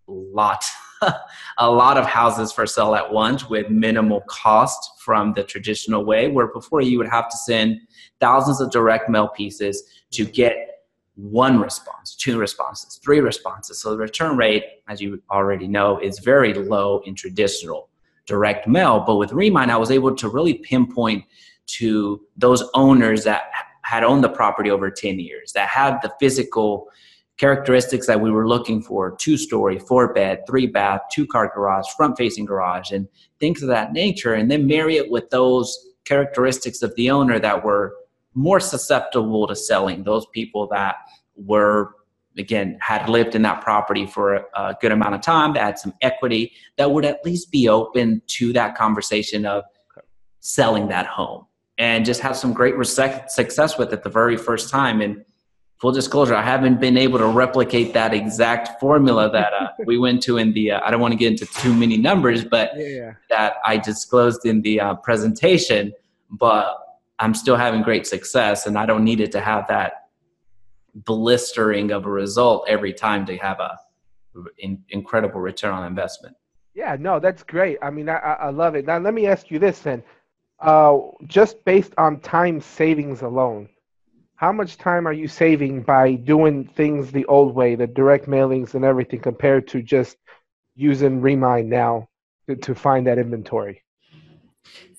lot, 0.08 0.64
a 1.58 1.70
lot 1.70 1.98
of 1.98 2.06
houses 2.06 2.52
for 2.52 2.66
sale 2.66 2.96
at 2.96 3.12
once 3.12 3.50
with 3.50 3.70
minimal 3.70 4.22
cost 4.22 4.80
from 5.00 5.34
the 5.34 5.44
traditional 5.44 6.06
way. 6.06 6.30
Where 6.30 6.48
before 6.48 6.82
you 6.82 6.98
would 6.98 7.10
have 7.10 7.30
to 7.30 7.38
send 7.38 7.80
thousands 8.20 8.62
of 8.62 8.72
direct 8.72 9.10
mail 9.10 9.28
pieces 9.28 9.84
to 10.12 10.26
get 10.26 10.77
one 11.18 11.60
response, 11.60 12.16
two 12.16 12.38
responses, 12.38 13.00
three 13.04 13.20
responses. 13.20 13.80
So 13.80 13.92
the 13.92 13.98
return 13.98 14.38
rate, 14.38 14.64
as 14.88 15.02
you 15.02 15.22
already 15.32 15.68
know, 15.68 16.00
is 16.00 16.20
very 16.20 16.54
low 16.54 17.02
in 17.06 17.16
traditional 17.16 17.90
direct 18.28 18.68
mail. 18.68 19.04
But 19.06 19.16
with 19.16 19.34
Remine, 19.34 19.72
I 19.72 19.78
was 19.78 19.90
able 19.90 20.16
to 20.16 20.30
really 20.30 20.56
pinpoint 20.56 21.26
to 21.68 22.22
those 22.38 22.64
owners 22.76 23.24
that 23.24 23.46
had 23.82 24.04
owned 24.04 24.24
the 24.24 24.30
property 24.30 24.70
over 24.70 24.92
10 24.92 25.20
years, 25.20 25.54
that 25.54 25.68
had 25.70 26.00
the 26.02 26.14
physical 26.20 26.88
characteristics 27.38 28.08
that 28.08 28.20
we 28.20 28.32
were 28.32 28.48
looking 28.48 28.82
for 28.82 29.16
two 29.16 29.38
story, 29.38 29.80
four 29.80 30.14
bed, 30.14 30.44
three 30.48 30.68
bath, 30.68 31.02
two 31.12 31.26
car 31.26 31.52
garage, 31.54 31.86
front 31.96 32.18
facing 32.18 32.46
garage, 32.46 32.92
and 32.92 33.08
things 33.40 33.62
of 33.62 33.70
that 33.70 33.94
nature. 33.94 34.34
And 34.34 34.52
then 34.52 34.68
marry 34.68 34.98
it 34.98 35.10
with 35.10 35.30
those 35.30 35.78
characteristics 36.06 36.82
of 36.82 36.94
the 36.96 37.10
owner 37.10 37.40
that 37.40 37.64
were 37.64 37.96
more 38.38 38.60
susceptible 38.60 39.48
to 39.48 39.56
selling 39.56 40.04
those 40.04 40.28
people 40.28 40.68
that 40.68 40.96
were 41.36 41.96
again 42.38 42.78
had 42.82 43.10
lived 43.10 43.34
in 43.34 43.42
that 43.42 43.62
property 43.62 44.06
for 44.06 44.46
a, 44.56 44.76
good 44.80 44.92
amount 44.92 45.16
of 45.16 45.22
time 45.22 45.54
that 45.54 45.64
had 45.64 45.80
some 45.80 45.92
equity 46.04 46.52
that 46.78 46.92
would 46.92 47.04
at 47.04 47.26
least 47.26 47.52
be 47.52 47.68
open 47.68 48.22
to 48.28 48.54
that 48.54 48.78
conversation 48.78 49.44
of 49.44 49.64
selling 50.40 50.88
that 50.88 51.08
home 51.08 51.48
and 51.80 52.06
just 52.06 52.22
have 52.22 52.38
some 52.38 52.54
great 52.54 52.76
success 52.86 53.80
with 53.80 53.92
it 53.92 54.04
the 54.04 54.10
very 54.10 54.38
first 54.38 54.70
time 54.70 55.02
and 55.02 55.26
full 55.82 55.92
disclosure 55.92 56.36
i 56.36 56.44
haven't 56.44 56.80
been 56.80 56.96
able 56.96 57.18
to 57.18 57.26
replicate 57.26 57.92
that 57.92 58.14
exact 58.14 58.80
formula 58.80 59.32
that 59.32 59.52
uh, 59.54 59.70
we 59.88 59.98
went 60.06 60.22
to 60.22 60.38
in 60.38 60.54
the 60.54 60.70
uh, 60.70 60.80
i 60.86 60.92
don't 60.92 61.02
want 61.02 61.12
to 61.12 61.18
get 61.18 61.32
into 61.32 61.48
too 61.48 61.74
many 61.74 61.98
numbers 61.98 62.46
but 62.46 62.70
yeah. 62.76 63.14
that 63.32 63.56
i 63.66 63.78
disclosed 63.78 64.46
in 64.46 64.62
the 64.62 64.80
uh, 64.80 64.94
presentation 64.98 65.92
but 66.30 66.87
I'm 67.20 67.34
still 67.34 67.56
having 67.56 67.82
great 67.82 68.06
success 68.06 68.68
and 68.68 68.78
I 68.78 68.86
don't 68.86 69.04
need 69.04 69.20
it 69.20 69.32
to 69.34 69.42
have 69.42 69.68
that 69.68 70.08
blistering 70.94 71.92
of 71.92 72.06
a 72.06 72.10
result 72.10 72.66
every 72.68 72.94
time 72.94 73.26
to 73.26 73.38
have 73.38 73.60
a 73.60 73.78
in, 74.60 74.84
incredible 74.90 75.40
return 75.40 75.74
on 75.74 75.86
investment. 75.86 76.36
Yeah, 76.74 76.96
no, 77.00 77.20
that's 77.20 77.44
great. 77.44 77.78
I 77.82 77.90
mean, 77.90 78.08
I, 78.08 78.18
I 78.18 78.50
love 78.50 78.76
it. 78.76 78.86
Now, 78.86 79.00
let 79.00 79.14
me 79.14 79.28
ask 79.28 79.50
you 79.50 79.60
this 79.60 79.80
then. 79.80 80.04
Uh, 80.60 81.00
just 81.26 81.64
based 81.66 81.94
on 81.98 82.20
time 82.20 82.62
savings 82.62 83.22
alone, 83.22 83.70
how 84.36 84.52
much 84.52 84.78
time 84.78 85.08
are 85.08 85.14
you 85.14 85.28
saving 85.28 85.82
by 85.82 86.14
doing 86.14 86.66
things 86.66 87.12
the 87.12 87.26
old 87.26 87.56
way, 87.56 87.74
the 87.76 87.88
direct 87.88 88.28
mailings 88.28 88.76
and 88.76 88.86
everything, 88.86 89.20
compared 89.20 89.68
to 89.70 89.82
just 89.82 90.18
using 90.76 91.22
Remine 91.22 91.70
now 91.70 92.08
to, 92.48 92.56
to 92.56 92.76
find 92.76 93.08
that 93.08 93.18
inventory? 93.18 93.84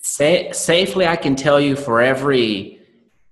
Sa- 0.08 0.52
safely, 0.52 1.06
I 1.06 1.16
can 1.16 1.36
tell 1.36 1.60
you 1.60 1.76
for 1.76 2.00
every 2.00 2.80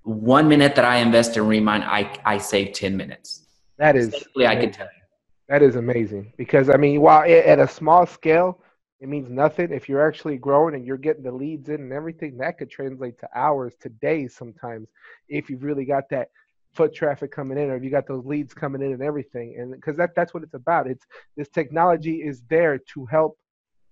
one 0.02 0.46
minute 0.46 0.74
that 0.74 0.84
I 0.84 0.96
invest 0.98 1.36
in 1.36 1.46
Remine, 1.46 1.82
I, 1.82 2.14
I 2.24 2.36
save 2.36 2.74
10 2.74 2.94
minutes. 2.96 3.46
That 3.78 3.96
is 3.96 4.10
safely, 4.10 4.44
amazing. 4.44 4.58
I 4.58 4.60
can 4.60 4.72
tell 4.72 4.86
you. 4.86 5.02
That 5.48 5.62
is 5.62 5.76
amazing 5.76 6.32
because 6.36 6.68
I 6.68 6.76
mean, 6.76 7.00
while 7.00 7.22
at 7.22 7.58
a 7.58 7.66
small 7.66 8.04
scale, 8.04 8.60
it 9.00 9.08
means 9.08 9.30
nothing. 9.30 9.72
If 9.72 9.88
you're 9.88 10.06
actually 10.06 10.36
growing 10.36 10.74
and 10.74 10.84
you're 10.84 10.98
getting 10.98 11.22
the 11.22 11.32
leads 11.32 11.68
in 11.70 11.76
and 11.76 11.92
everything, 11.92 12.36
that 12.38 12.58
could 12.58 12.70
translate 12.70 13.18
to 13.20 13.28
hours, 13.34 13.74
to 13.80 13.88
days 13.88 14.34
sometimes, 14.36 14.88
if 15.28 15.48
you've 15.48 15.62
really 15.62 15.84
got 15.84 16.04
that 16.10 16.28
foot 16.74 16.94
traffic 16.94 17.30
coming 17.30 17.56
in 17.56 17.70
or 17.70 17.76
if 17.76 17.84
you 17.84 17.90
got 17.90 18.06
those 18.06 18.26
leads 18.26 18.52
coming 18.52 18.82
in 18.82 18.92
and 18.92 19.02
everything. 19.02 19.56
And 19.58 19.72
because 19.72 19.96
that 19.96 20.10
that's 20.14 20.34
what 20.34 20.42
it's 20.42 20.54
about. 20.54 20.88
It's 20.88 21.06
this 21.38 21.48
technology 21.48 22.16
is 22.16 22.42
there 22.50 22.78
to 22.92 23.06
help 23.06 23.38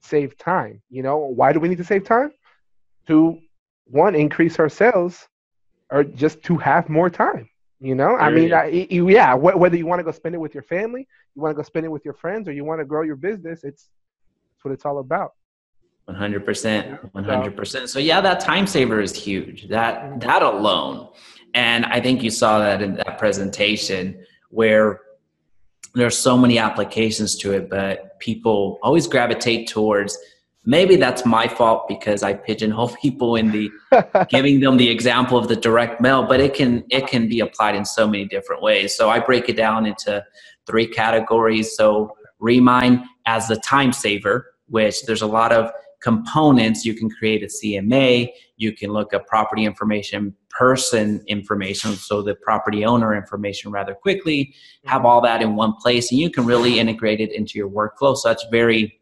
save 0.02 0.36
time. 0.36 0.82
You 0.90 1.02
know, 1.02 1.16
why 1.16 1.54
do 1.54 1.60
we 1.60 1.68
need 1.68 1.78
to 1.78 1.84
save 1.84 2.04
time? 2.04 2.30
To 3.06 3.38
one 3.86 4.14
increase 4.14 4.58
our 4.58 4.68
sales 4.68 5.28
or 5.90 6.04
just 6.04 6.42
to 6.42 6.56
have 6.56 6.88
more 6.88 7.10
time 7.10 7.48
you 7.80 7.94
know? 7.94 8.16
I 8.16 8.30
mean 8.30 8.52
I, 8.52 8.86
you, 8.90 9.08
yeah 9.08 9.34
whether 9.34 9.76
you 9.76 9.86
want 9.86 10.00
to 10.00 10.04
go 10.04 10.10
spend 10.10 10.34
it 10.34 10.38
with 10.38 10.54
your 10.54 10.62
family 10.62 11.06
you 11.34 11.42
want 11.42 11.52
to 11.52 11.56
go 11.56 11.62
spend 11.62 11.84
it 11.84 11.90
with 11.90 12.04
your 12.04 12.14
friends 12.14 12.48
or 12.48 12.52
you 12.52 12.64
want 12.64 12.80
to 12.80 12.84
grow 12.84 13.02
your 13.02 13.16
business 13.16 13.62
it's 13.64 13.90
that's 14.54 14.64
what 14.64 14.72
it's 14.72 14.84
all 14.86 14.98
about. 14.98 15.32
100% 16.08 17.12
100% 17.12 17.88
so 17.88 17.98
yeah 17.98 18.20
that 18.20 18.40
time 18.40 18.66
saver 18.66 19.00
is 19.00 19.14
huge 19.14 19.68
that 19.68 20.02
mm-hmm. 20.02 20.18
that 20.20 20.42
alone. 20.42 21.08
And 21.54 21.84
i 21.86 22.00
think 22.00 22.22
you 22.22 22.30
saw 22.30 22.58
that 22.58 22.82
in 22.82 22.94
that 22.96 23.18
presentation 23.18 24.24
where 24.50 25.00
there's 25.94 26.16
so 26.16 26.36
many 26.36 26.58
applications 26.58 27.36
to 27.36 27.52
it 27.52 27.68
but 27.68 28.18
people 28.18 28.78
always 28.82 29.06
gravitate 29.06 29.68
towards 29.68 30.18
maybe 30.64 30.96
that's 30.96 31.26
my 31.26 31.46
fault 31.48 31.88
because 31.88 32.22
I 32.22 32.34
pigeonhole 32.34 32.88
people 33.02 33.36
in 33.36 33.50
the 33.50 33.70
giving 34.28 34.60
them 34.60 34.76
the 34.76 34.88
example 34.88 35.38
of 35.38 35.48
the 35.48 35.56
direct 35.56 36.00
mail, 36.00 36.26
but 36.26 36.40
it 36.40 36.54
can 36.54 36.84
it 36.90 37.06
can 37.06 37.28
be 37.28 37.40
applied 37.40 37.74
in 37.74 37.84
so 37.84 38.06
many 38.06 38.24
different 38.24 38.62
ways. 38.62 38.96
So 38.96 39.10
I 39.10 39.20
break 39.20 39.48
it 39.48 39.56
down 39.56 39.86
into 39.86 40.24
three 40.66 40.86
categories. 40.86 41.76
So 41.76 42.16
Remine 42.40 43.08
as 43.26 43.48
the 43.48 43.56
time 43.56 43.92
saver, 43.92 44.54
which 44.68 45.06
there's 45.06 45.22
a 45.22 45.26
lot 45.26 45.52
of 45.52 45.70
components. 46.02 46.84
You 46.84 46.92
can 46.92 47.08
create 47.08 47.42
a 47.42 47.46
CMA, 47.46 48.28
you 48.56 48.72
can 48.72 48.90
look 48.90 49.14
up 49.14 49.26
property 49.26 49.64
information, 49.64 50.34
person 50.50 51.24
information, 51.26 51.92
so 51.92 52.20
the 52.20 52.34
property 52.34 52.84
owner 52.84 53.16
information 53.16 53.70
rather 53.70 53.94
quickly, 53.94 54.54
have 54.84 54.98
mm-hmm. 54.98 55.06
all 55.06 55.20
that 55.22 55.40
in 55.40 55.56
one 55.56 55.74
place, 55.76 56.10
and 56.10 56.20
you 56.20 56.30
can 56.30 56.44
really 56.44 56.78
integrate 56.78 57.20
it 57.20 57.32
into 57.32 57.58
your 57.58 57.70
workflow. 57.70 58.14
So 58.14 58.28
that's 58.28 58.44
very 58.50 59.00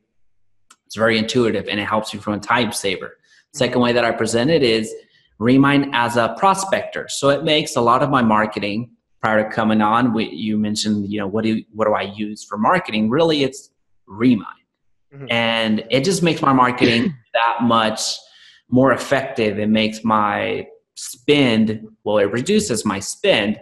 it's 0.93 0.99
very 0.99 1.17
intuitive 1.17 1.69
and 1.69 1.81
it 1.81 1.87
helps 1.87 2.13
you 2.13 2.21
from 2.21 2.35
a 2.35 2.39
time 2.39 2.71
saver. 2.71 3.17
Second 3.55 3.81
way 3.81 3.95
that 3.95 4.05
I 4.05 4.11
present 4.11 4.51
it 4.51 4.63
is 4.63 4.95
Remine 5.39 5.91
as 5.95 6.19
a 6.19 6.37
prospector. 6.39 7.07
So 7.09 7.31
it 7.31 7.45
makes 7.45 7.77
a 7.77 7.81
lot 7.81 8.03
of 8.03 8.11
my 8.11 8.21
marketing 8.21 8.91
prior 9.23 9.43
to 9.43 9.49
coming 9.49 9.81
on. 9.81 10.13
We, 10.13 10.29
you 10.29 10.59
mentioned, 10.59 11.11
you 11.11 11.19
know, 11.19 11.27
what 11.27 11.45
do 11.45 11.63
what 11.73 11.87
do 11.87 11.95
I 11.95 12.03
use 12.03 12.45
for 12.45 12.59
marketing? 12.59 13.09
Really, 13.09 13.43
it's 13.43 13.71
Remine, 14.07 14.47
mm-hmm. 15.15 15.29
and 15.31 15.83
it 15.91 16.05
just 16.05 16.23
makes 16.23 16.43
my 16.43 16.53
marketing 16.53 17.15
that 17.33 17.63
much 17.63 18.03
more 18.69 18.93
effective. 18.93 19.59
It 19.59 19.71
makes 19.71 20.05
my 20.05 20.67
spend 20.95 21.89
well, 22.05 22.19
it 22.19 22.31
reduces 22.31 22.85
my 22.85 23.01
spend, 23.01 23.59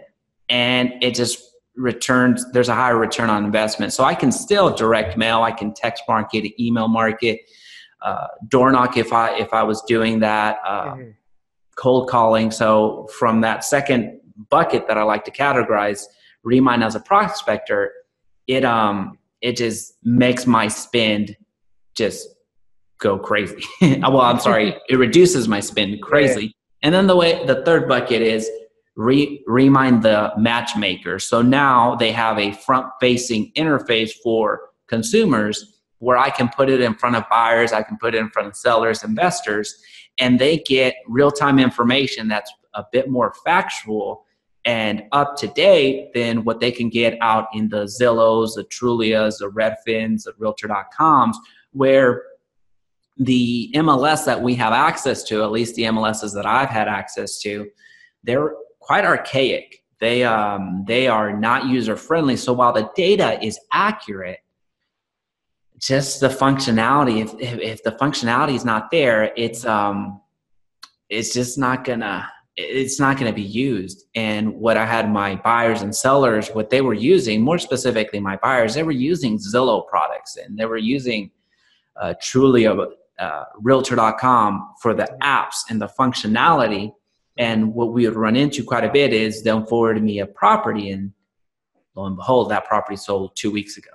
and 0.49 0.91
it 1.01 1.15
just 1.15 1.41
returns 1.75 2.49
there's 2.51 2.69
a 2.69 2.75
higher 2.75 2.97
return 2.97 3.29
on 3.29 3.45
investment 3.45 3.93
so 3.93 4.03
i 4.03 4.13
can 4.13 4.31
still 4.31 4.73
direct 4.75 5.17
mail 5.17 5.41
i 5.41 5.51
can 5.51 5.73
text 5.73 6.03
market 6.07 6.51
email 6.61 6.87
market 6.87 7.39
uh, 8.01 8.27
door 8.49 8.71
knock 8.71 8.97
if 8.97 9.13
i 9.13 9.33
if 9.37 9.53
i 9.53 9.63
was 9.63 9.81
doing 9.83 10.19
that 10.19 10.57
uh, 10.65 10.93
mm-hmm. 10.93 11.11
cold 11.75 12.09
calling 12.09 12.51
so 12.51 13.07
from 13.17 13.39
that 13.41 13.63
second 13.63 14.19
bucket 14.49 14.85
that 14.87 14.97
i 14.97 15.03
like 15.03 15.23
to 15.23 15.31
categorize 15.31 16.05
remine 16.43 16.83
as 16.83 16.95
a 16.95 16.99
prospector 16.99 17.91
it 18.47 18.65
um 18.65 19.17
it 19.39 19.55
just 19.55 19.93
makes 20.03 20.45
my 20.45 20.67
spend 20.67 21.37
just 21.95 22.27
go 22.97 23.17
crazy 23.17 23.63
well 23.81 24.21
i'm 24.21 24.39
sorry 24.39 24.75
it 24.89 24.97
reduces 24.97 25.47
my 25.47 25.61
spend 25.61 26.01
crazy 26.01 26.45
yeah. 26.45 26.51
and 26.83 26.93
then 26.93 27.07
the 27.07 27.15
way 27.15 27.45
the 27.45 27.63
third 27.63 27.87
bucket 27.87 28.21
is 28.21 28.49
re- 29.01 29.43
Remine 29.47 30.01
the 30.01 30.31
matchmaker. 30.37 31.19
So 31.19 31.41
now 31.41 31.95
they 31.95 32.11
have 32.11 32.37
a 32.37 32.51
front 32.51 32.87
facing 32.99 33.51
interface 33.53 34.11
for 34.23 34.69
consumers 34.87 35.79
where 35.99 36.17
I 36.17 36.29
can 36.29 36.49
put 36.49 36.69
it 36.69 36.81
in 36.81 36.95
front 36.95 37.15
of 37.15 37.23
buyers, 37.29 37.73
I 37.73 37.83
can 37.83 37.97
put 37.97 38.15
it 38.15 38.19
in 38.19 38.29
front 38.29 38.47
of 38.47 38.55
sellers, 38.55 39.03
investors, 39.03 39.75
and 40.17 40.39
they 40.39 40.57
get 40.57 40.95
real 41.07 41.31
time 41.31 41.59
information 41.59 42.27
that's 42.27 42.51
a 42.73 42.83
bit 42.91 43.09
more 43.09 43.33
factual 43.45 44.25
and 44.65 45.03
up 45.11 45.35
to 45.37 45.47
date 45.47 46.13
than 46.13 46.43
what 46.43 46.59
they 46.59 46.71
can 46.71 46.89
get 46.89 47.17
out 47.21 47.47
in 47.53 47.69
the 47.69 47.85
Zillows, 47.85 48.55
the 48.55 48.63
Trulias, 48.63 49.39
the 49.39 49.49
Redfins, 49.49 50.23
the 50.23 50.33
Realtor.coms, 50.37 51.37
where 51.71 52.23
the 53.17 53.71
MLS 53.75 54.25
that 54.25 54.41
we 54.41 54.55
have 54.55 54.73
access 54.73 55.23
to, 55.23 55.43
at 55.43 55.51
least 55.51 55.75
the 55.75 55.83
MLSs 55.83 56.33
that 56.33 56.45
I've 56.45 56.69
had 56.69 56.87
access 56.87 57.39
to, 57.41 57.67
they're 58.23 58.53
quite 58.81 59.05
archaic. 59.05 59.83
They 59.99 60.23
um, 60.23 60.83
they 60.87 61.07
are 61.07 61.31
not 61.37 61.67
user 61.67 61.95
friendly. 61.95 62.35
So 62.35 62.53
while 62.53 62.73
the 62.73 62.89
data 62.95 63.43
is 63.43 63.59
accurate, 63.71 64.39
just 65.79 66.19
the 66.19 66.27
functionality. 66.27 67.21
If, 67.21 67.33
if, 67.39 67.59
if 67.59 67.83
the 67.83 67.91
functionality 67.91 68.55
is 68.55 68.65
not 68.65 68.91
there, 68.91 69.31
it's 69.37 69.65
um, 69.65 70.21
it's 71.09 71.33
just 71.33 71.57
not 71.57 71.83
gonna 71.85 72.27
it's 72.57 72.99
not 72.99 73.17
going 73.17 73.31
to 73.31 73.35
be 73.35 73.41
used. 73.41 74.05
And 74.15 74.53
what 74.55 74.77
I 74.77 74.85
had 74.85 75.09
my 75.09 75.35
buyers 75.35 75.81
and 75.81 75.95
sellers, 75.95 76.49
what 76.49 76.69
they 76.69 76.81
were 76.81 76.93
using, 76.93 77.41
more 77.41 77.57
specifically 77.57 78.19
my 78.19 78.37
buyers, 78.37 78.73
they 78.73 78.83
were 78.83 78.91
using 78.91 79.37
Zillow 79.37 79.87
products 79.87 80.37
and 80.37 80.57
they 80.57 80.65
were 80.65 80.77
using 80.77 81.31
uh, 81.99 82.13
Trulia, 82.21 82.87
uh, 83.19 83.43
Realtor.com 83.59 84.73
for 84.81 84.93
the 84.93 85.07
apps 85.21 85.57
and 85.69 85.81
the 85.81 85.87
functionality. 85.87 86.91
And 87.41 87.73
what 87.73 87.91
we 87.91 88.07
would 88.07 88.15
run 88.15 88.35
into 88.35 88.63
quite 88.63 88.83
a 88.83 88.91
bit 88.91 89.13
is 89.13 89.41
they'll 89.41 89.65
forward 89.65 90.01
me 90.01 90.19
a 90.19 90.27
property, 90.27 90.91
and 90.91 91.11
lo 91.95 92.05
and 92.05 92.15
behold, 92.15 92.51
that 92.51 92.65
property 92.65 92.95
sold 92.95 93.35
two 93.35 93.49
weeks 93.49 93.77
ago. 93.77 93.89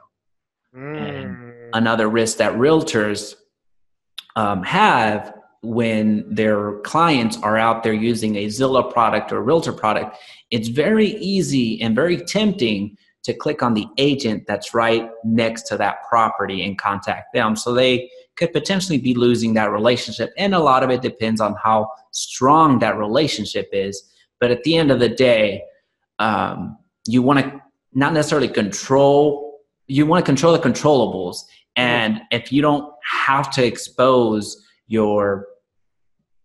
Mm. 0.76 0.96
And 0.96 1.52
another 1.72 2.08
risk 2.08 2.38
that 2.38 2.54
realtors 2.54 3.36
um, 4.34 4.64
have 4.64 5.32
when 5.62 6.34
their 6.34 6.80
clients 6.80 7.38
are 7.38 7.56
out 7.56 7.84
there 7.84 7.92
using 7.92 8.34
a 8.34 8.46
Zillow 8.46 8.92
product 8.92 9.30
or 9.30 9.36
a 9.36 9.42
realtor 9.42 9.72
product, 9.72 10.16
it's 10.50 10.66
very 10.66 11.10
easy 11.34 11.80
and 11.80 11.94
very 11.94 12.16
tempting 12.16 12.96
to 13.22 13.32
click 13.32 13.62
on 13.62 13.74
the 13.74 13.86
agent 13.96 14.42
that's 14.48 14.74
right 14.74 15.08
next 15.24 15.68
to 15.68 15.76
that 15.76 15.98
property 16.08 16.64
and 16.64 16.78
contact 16.78 17.32
them. 17.32 17.54
So 17.54 17.72
they 17.72 18.10
could 18.36 18.52
potentially 18.52 18.98
be 18.98 19.14
losing 19.14 19.54
that 19.54 19.70
relationship. 19.70 20.32
And 20.36 20.54
a 20.54 20.58
lot 20.58 20.82
of 20.82 20.90
it 20.90 21.02
depends 21.02 21.40
on 21.40 21.54
how 21.62 21.88
strong 22.12 22.78
that 22.80 22.96
relationship 22.96 23.68
is. 23.72 24.02
But 24.40 24.50
at 24.50 24.62
the 24.62 24.76
end 24.76 24.90
of 24.90 25.00
the 25.00 25.08
day, 25.08 25.62
um, 26.18 26.78
you 27.06 27.22
want 27.22 27.40
to 27.40 27.62
not 27.92 28.12
necessarily 28.12 28.48
control, 28.48 29.60
you 29.86 30.06
want 30.06 30.24
to 30.24 30.28
control 30.28 30.52
the 30.52 30.58
controllables. 30.58 31.38
And 31.76 32.20
if 32.30 32.52
you 32.52 32.62
don't 32.62 32.92
have 33.26 33.50
to 33.52 33.64
expose 33.64 34.62
your 34.86 35.46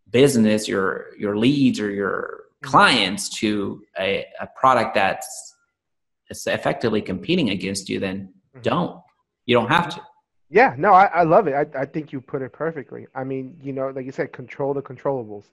business, 0.09 0.67
your 0.67 1.07
your 1.17 1.37
leads 1.37 1.79
or 1.79 1.89
your 1.89 2.41
clients 2.61 3.29
to 3.29 3.81
a, 3.99 4.25
a 4.39 4.47
product 4.55 4.93
that's 4.95 5.55
effectively 6.29 7.01
competing 7.01 7.49
against 7.49 7.89
you, 7.89 7.99
then 7.99 8.29
mm-hmm. 8.53 8.61
don't. 8.61 9.01
You 9.45 9.55
don't 9.55 9.69
have 9.69 9.89
to. 9.95 10.01
Yeah, 10.51 10.75
no, 10.77 10.91
I, 10.91 11.05
I 11.05 11.23
love 11.23 11.47
it. 11.47 11.53
I, 11.53 11.81
I 11.81 11.85
think 11.85 12.11
you 12.11 12.19
put 12.19 12.41
it 12.41 12.51
perfectly. 12.51 13.07
I 13.15 13.23
mean, 13.23 13.57
you 13.63 13.71
know, 13.71 13.89
like 13.89 14.05
you 14.05 14.11
said, 14.11 14.33
control 14.33 14.73
the 14.73 14.81
controllables. 14.81 15.45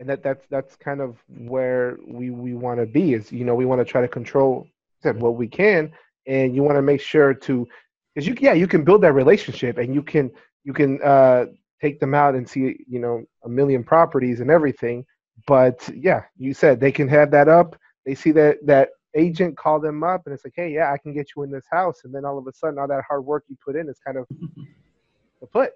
And 0.00 0.08
that 0.08 0.24
that's 0.24 0.44
that's 0.50 0.74
kind 0.76 1.00
of 1.00 1.16
where 1.28 1.96
we, 2.08 2.30
we 2.30 2.54
want 2.54 2.80
to 2.80 2.86
be 2.86 3.14
is, 3.14 3.30
you 3.30 3.44
know, 3.44 3.54
we 3.54 3.66
want 3.66 3.80
to 3.80 3.84
try 3.84 4.00
to 4.00 4.08
control 4.08 4.66
what 5.04 5.36
we 5.36 5.48
can 5.48 5.92
and 6.26 6.54
you 6.54 6.62
want 6.62 6.76
to 6.76 6.82
make 6.82 7.00
sure 7.00 7.34
to 7.34 7.68
because 8.14 8.26
you 8.26 8.36
yeah, 8.40 8.52
you 8.52 8.66
can 8.68 8.84
build 8.84 9.02
that 9.02 9.12
relationship 9.12 9.78
and 9.78 9.94
you 9.94 10.02
can 10.02 10.30
you 10.64 10.72
can 10.72 11.00
uh 11.02 11.46
take 11.80 11.98
them 12.00 12.14
out 12.14 12.34
and 12.36 12.48
see 12.48 12.76
you 12.88 13.00
know 13.00 13.24
a 13.44 13.48
million 13.48 13.82
properties 13.82 14.40
and 14.40 14.50
everything 14.50 15.04
but 15.46 15.88
yeah 15.94 16.22
you 16.36 16.54
said 16.54 16.78
they 16.78 16.92
can 16.92 17.08
have 17.08 17.32
that 17.32 17.48
up 17.48 17.76
they 18.06 18.14
see 18.14 18.30
that 18.30 18.64
that 18.64 18.90
agent 19.14 19.56
call 19.56 19.78
them 19.78 20.02
up 20.02 20.22
and 20.26 20.34
it's 20.34 20.44
like 20.44 20.54
hey 20.56 20.72
yeah 20.72 20.92
i 20.92 20.96
can 20.96 21.12
get 21.12 21.28
you 21.36 21.42
in 21.42 21.50
this 21.50 21.66
house 21.70 22.00
and 22.04 22.14
then 22.14 22.24
all 22.24 22.38
of 22.38 22.46
a 22.46 22.52
sudden 22.52 22.78
all 22.78 22.88
that 22.88 23.02
hard 23.06 23.24
work 23.24 23.44
you 23.48 23.56
put 23.64 23.76
in 23.76 23.88
is 23.88 23.98
kind 23.98 24.16
of 24.16 24.26
the 25.40 25.46
put 25.46 25.72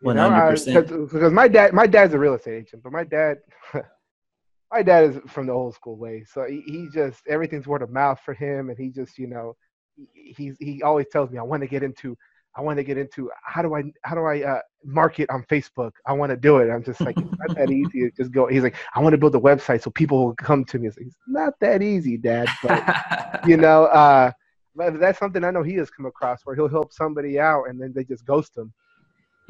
One 0.00 0.16
hundred 0.16 0.50
percent. 0.50 0.88
Because 0.88 1.32
my 1.32 1.48
dad, 1.48 1.72
my 1.72 1.86
dad's 1.86 2.14
a 2.14 2.18
real 2.18 2.34
estate 2.34 2.66
agent, 2.66 2.82
but 2.82 2.92
my 2.92 3.04
dad, 3.04 3.38
my 4.72 4.82
dad 4.82 5.04
is 5.04 5.18
from 5.26 5.46
the 5.46 5.52
old 5.52 5.74
school 5.74 5.96
way. 5.96 6.24
So 6.26 6.44
he, 6.44 6.60
he 6.66 6.88
just 6.92 7.22
everything's 7.28 7.66
word 7.66 7.82
of 7.82 7.90
mouth 7.90 8.20
for 8.24 8.34
him, 8.34 8.68
and 8.68 8.78
he 8.78 8.90
just 8.90 9.18
you 9.18 9.26
know, 9.26 9.56
he, 9.96 10.34
he's 10.36 10.56
he 10.58 10.82
always 10.82 11.06
tells 11.10 11.30
me 11.30 11.38
I 11.38 11.42
want 11.42 11.62
to 11.62 11.66
get 11.66 11.82
into 11.82 12.16
I 12.56 12.62
want 12.62 12.78
to 12.78 12.84
get 12.84 12.96
into 12.96 13.30
how 13.44 13.62
do 13.62 13.74
I 13.74 13.84
how 14.02 14.14
do 14.14 14.22
I 14.22 14.42
uh, 14.42 14.60
market 14.84 15.28
on 15.30 15.44
Facebook? 15.44 15.92
I 16.06 16.14
want 16.14 16.30
to 16.30 16.36
do 16.36 16.58
it. 16.58 16.70
I'm 16.70 16.82
just 16.82 17.00
like 17.00 17.16
it's 17.18 17.38
not 17.38 17.56
that 17.56 17.70
easy. 17.80 18.10
Just 18.16 18.32
go. 18.32 18.46
He's 18.46 18.62
like, 18.62 18.76
I 18.94 19.00
want 19.00 19.12
to 19.12 19.18
build 19.18 19.34
a 19.34 19.40
website 19.40 19.82
so 19.82 19.90
people 19.90 20.24
will 20.24 20.34
come 20.34 20.64
to 20.66 20.78
me. 20.78 20.88
It's, 20.88 20.96
like, 20.96 21.06
it's 21.06 21.16
not 21.26 21.54
that 21.60 21.82
easy, 21.82 22.16
Dad. 22.16 22.48
But 22.62 23.40
you 23.46 23.58
know, 23.58 23.84
uh, 23.86 24.30
but 24.74 24.98
that's 24.98 25.18
something 25.18 25.44
I 25.44 25.50
know 25.50 25.62
he 25.62 25.74
has 25.74 25.90
come 25.90 26.06
across 26.06 26.40
where 26.44 26.56
he'll 26.56 26.68
help 26.68 26.92
somebody 26.92 27.38
out 27.38 27.64
and 27.68 27.80
then 27.80 27.92
they 27.94 28.04
just 28.04 28.24
ghost 28.24 28.56
him. 28.56 28.72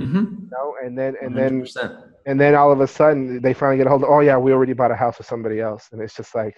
Mm-hmm. 0.01 0.17
You 0.17 0.49
know, 0.51 0.75
and 0.85 0.99
then 0.99 1.15
and 1.23 1.35
100%. 1.35 1.73
then 1.75 2.03
and 2.27 2.41
then 2.41 2.55
all 2.55 2.73
of 2.73 2.81
a 2.81 2.87
sudden 2.89 3.41
they 3.41 3.55
finally 3.55 3.79
get 3.79 3.87
a 3.87 3.91
hold 3.91 4.03
of. 4.03 4.11
Oh 4.11 4.21
yeah, 4.21 4.37
we 4.37 4.53
already 4.53 4.73
bought 4.73 4.91
a 4.91 4.97
house 4.97 5.19
with 5.19 5.29
somebody 5.29 5.61
else, 5.61 5.89
and 5.93 6.03
it's 6.03 6.15
just 6.15 6.35
like 6.35 6.57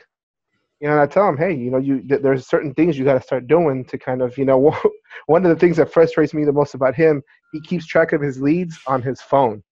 you 0.81 0.87
know, 0.87 0.95
and 0.95 1.03
I 1.03 1.07
tell 1.07 1.29
him, 1.29 1.37
hey, 1.37 1.53
you 1.55 1.71
know, 1.71 1.79
you 1.79 2.01
th- 2.01 2.23
there's 2.23 2.47
certain 2.47 2.73
things 2.75 2.97
you 2.97 3.05
got 3.05 3.15
to 3.15 3.23
start 3.23 3.47
doing 3.47 3.85
to 3.87 3.99
kind 3.99 4.23
of, 4.23 4.39
you 4.39 4.45
know, 4.45 4.77
one 5.27 5.45
of 5.45 5.51
the 5.51 5.59
things 5.59 5.77
that 5.79 5.93
frustrates 5.93 6.35
me 6.35 6.45
the 6.45 6.53
most 6.53 6.75
about 6.75 6.95
him, 6.95 7.23
he 7.53 7.61
keeps 7.61 7.87
track 7.87 8.13
of 8.13 8.21
his 8.21 8.41
leads 8.41 8.79
on 8.87 9.03
his 9.03 9.21
phone, 9.21 9.63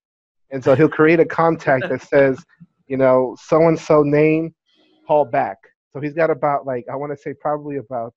and 0.51 0.63
so 0.63 0.75
he'll 0.75 0.89
create 0.89 1.19
a 1.19 1.25
contact 1.25 1.87
that 1.89 2.01
says, 2.09 2.43
you 2.87 2.97
know, 2.97 3.35
so 3.39 3.67
and 3.67 3.79
so 3.79 4.03
name, 4.03 4.53
call 5.05 5.25
back. 5.25 5.57
So 5.93 6.01
he's 6.01 6.13
got 6.13 6.29
about 6.29 6.65
like 6.65 6.85
I 6.91 6.95
want 6.95 7.13
to 7.13 7.17
say 7.17 7.33
probably 7.33 7.77
about 7.77 8.13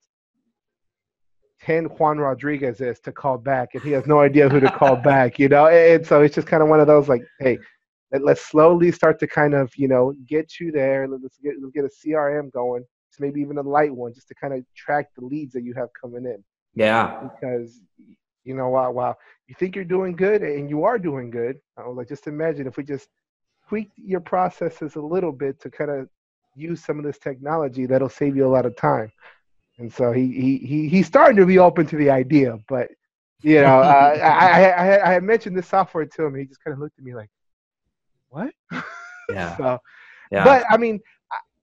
ten 1.63 1.85
Juan 1.85 2.19
Rodriguez 2.19 2.81
is 2.81 2.99
to 3.01 3.13
call 3.13 3.39
back, 3.39 3.75
and 3.75 3.83
he 3.83 3.93
has 3.93 4.07
no 4.07 4.19
idea 4.19 4.49
who 4.49 4.59
to 4.59 4.71
call 4.71 4.97
back, 5.05 5.39
you 5.39 5.49
know, 5.49 5.69
and 5.69 6.05
so 6.05 6.23
it's 6.23 6.35
just 6.35 6.49
kind 6.49 6.63
of 6.63 6.69
one 6.69 6.81
of 6.81 6.89
those 6.89 7.09
like, 7.09 7.23
hey, 7.39 7.59
let's 8.13 8.41
slowly 8.41 8.91
start 8.91 9.19
to 9.21 9.27
kind 9.27 9.55
of 9.55 9.73
you 9.77 9.89
know 9.89 10.15
get 10.27 10.59
you 10.59 10.73
there. 10.73 11.07
Let's 11.09 11.39
get 11.39 11.55
let's 11.61 11.73
get 11.73 11.85
a 11.85 11.89
crm 11.89 12.51
going. 12.53 12.85
So 13.11 13.25
maybe 13.25 13.41
even 13.41 13.59
a 13.59 13.63
light 13.63 13.95
one 13.95 14.15
just 14.15 14.29
to 14.29 14.35
kind 14.35 14.55
of 14.55 14.65
track 14.77 15.09
the 15.17 15.25
leads 15.25 15.53
that 15.55 15.65
you 15.65 15.75
have 15.75 15.89
coming 16.01 16.25
in. 16.25 16.43
Yeah. 16.75 17.23
Because 17.23 17.81
you 18.45 18.55
know 18.55 18.71
wow 18.71 18.91
wow 18.91 19.15
you 19.49 19.55
think 19.55 19.77
you're 19.77 19.85
doing 19.85 20.17
good 20.17 20.41
and 20.43 20.71
you 20.71 20.83
are 20.83 20.99
doing 20.99 21.29
good 21.29 21.59
i 21.77 21.87
was 21.87 21.95
like 21.95 22.09
just 22.09 22.27
imagine 22.27 22.67
if 22.67 22.79
we 22.79 22.83
just 22.83 23.11
tweak 23.69 23.91
your 23.97 24.19
processes 24.19 24.97
a 24.97 25.01
little 25.01 25.31
bit 25.31 25.61
to 25.61 25.71
kind 25.71 25.91
of 25.91 26.09
use 26.57 26.85
some 26.85 26.99
of 26.99 27.05
this 27.05 27.19
technology 27.19 27.87
that'll 27.87 28.09
save 28.09 28.37
you 28.37 28.47
a 28.47 28.49
lot 28.49 28.67
of 28.67 28.77
time. 28.77 29.11
And 29.79 29.93
so 29.93 30.13
he 30.13 30.27
he, 30.33 30.59
he 30.59 30.89
he's 30.89 31.07
starting 31.07 31.37
to 31.37 31.47
be 31.47 31.59
open 31.59 31.87
to 31.87 31.97
the 31.97 32.11
idea 32.11 32.59
but 32.69 32.89
you 33.43 33.63
know 33.63 33.79
uh, 33.93 34.19
I, 34.21 34.71
I 34.71 35.09
i 35.09 35.13
had 35.13 35.23
mentioned 35.23 35.57
this 35.57 35.69
software 35.69 36.05
to 36.05 36.25
him. 36.25 36.35
And 36.35 36.41
he 36.41 36.47
just 36.47 36.63
kind 36.63 36.75
of 36.75 36.81
looked 36.81 36.99
at 36.99 37.05
me 37.05 37.15
like 37.15 37.31
what? 38.31 38.53
Yeah. 39.31 39.57
so, 39.57 39.79
yeah. 40.33 40.43
But 40.43 40.65
I 40.69 40.77
mean, 40.77 40.99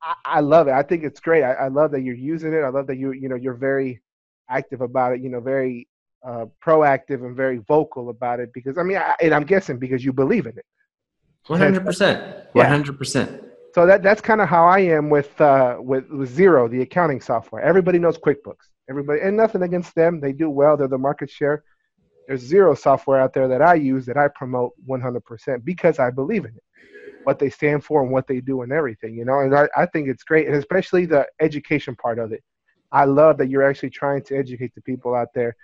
I, 0.02 0.14
I, 0.24 0.40
love 0.40 0.70
it. 0.70 0.72
I 0.72 0.84
think 0.84 1.04
it's 1.04 1.20
great. 1.20 1.44
I, 1.44 1.52
I, 1.52 1.68
love 1.68 1.92
that 1.92 2.00
you're 2.00 2.16
using 2.16 2.54
it. 2.54 2.60
I 2.60 2.70
love 2.70 2.88
that 2.88 2.96
you 2.96 3.12
you 3.12 3.28
know 3.28 3.36
you're 3.36 3.56
very 3.56 4.02
active 4.50 4.80
about 4.80 5.12
it. 5.12 5.20
You 5.20 5.28
know, 5.28 5.42
very 5.42 5.90
uh, 6.26 6.46
proactive 6.66 7.26
and 7.26 7.36
very 7.36 7.58
vocal 7.58 8.10
about 8.10 8.40
it 8.40 8.54
because 8.54 8.78
I 8.78 8.84
mean, 8.84 8.96
I, 8.96 9.16
and 9.22 9.34
I'm 9.34 9.44
guessing 9.44 9.80
because 9.80 10.06
you 10.06 10.14
believe 10.14 10.46
in 10.46 10.58
it. 10.58 10.66
One 11.48 11.60
hundred 11.60 11.84
percent. 11.84 12.46
One 12.54 12.68
hundred 12.68 12.98
percent. 12.98 13.44
So 13.76 13.86
that 13.86 14.02
that's 14.02 14.22
kind 14.22 14.40
of 14.40 14.48
how 14.48 14.66
I 14.66 14.80
am 14.80 15.10
with 15.10 15.40
uh, 15.42 15.78
with 15.80 16.10
with 16.10 16.38
Xero, 16.38 16.70
the 16.70 16.84
accounting 16.84 17.20
software. 17.20 17.62
Everybody 17.62 18.00
knows 18.00 18.18
QuickBooks. 18.18 18.70
Everybody, 18.90 19.20
and 19.20 19.36
nothing 19.36 19.64
against 19.64 19.94
them. 19.94 20.22
They 20.22 20.32
do 20.32 20.50
well. 20.50 20.78
They're 20.78 20.88
the 20.88 20.98
market 20.98 21.30
share 21.30 21.64
there's 22.28 22.50
Xero 22.50 22.78
software 22.78 23.20
out 23.20 23.34
there 23.34 23.48
that 23.48 23.62
I 23.62 23.76
use 23.76 24.06
that 24.06 24.18
I 24.18 24.28
promote 24.28 24.74
100% 24.88 25.64
because 25.64 25.98
I 25.98 26.12
believe 26.12 26.44
in 26.46 26.52
it, 26.52 26.64
what 27.24 27.40
they 27.40 27.50
stand 27.50 27.86
for 27.86 28.04
and 28.04 28.12
what 28.12 28.28
they 28.28 28.42
do 28.42 28.62
and 28.62 28.72
everything, 28.72 29.16
you 29.16 29.26
know. 29.26 29.40
And 29.40 29.56
I, 29.56 29.68
I 29.76 29.86
think 29.86 30.10
it's 30.10 30.24
great, 30.24 30.48
and 30.48 30.56
especially 30.56 31.06
the 31.06 31.26
education 31.40 31.96
part 31.96 32.20
of 32.20 32.34
it. 32.34 32.44
I 32.92 33.06
love 33.06 33.38
that 33.38 33.50
you're 33.50 33.68
actually 33.68 33.90
trying 33.90 34.24
to 34.24 34.38
educate 34.38 34.74
the 34.76 34.82
people 34.82 35.16
out 35.16 35.30
there 35.34 35.56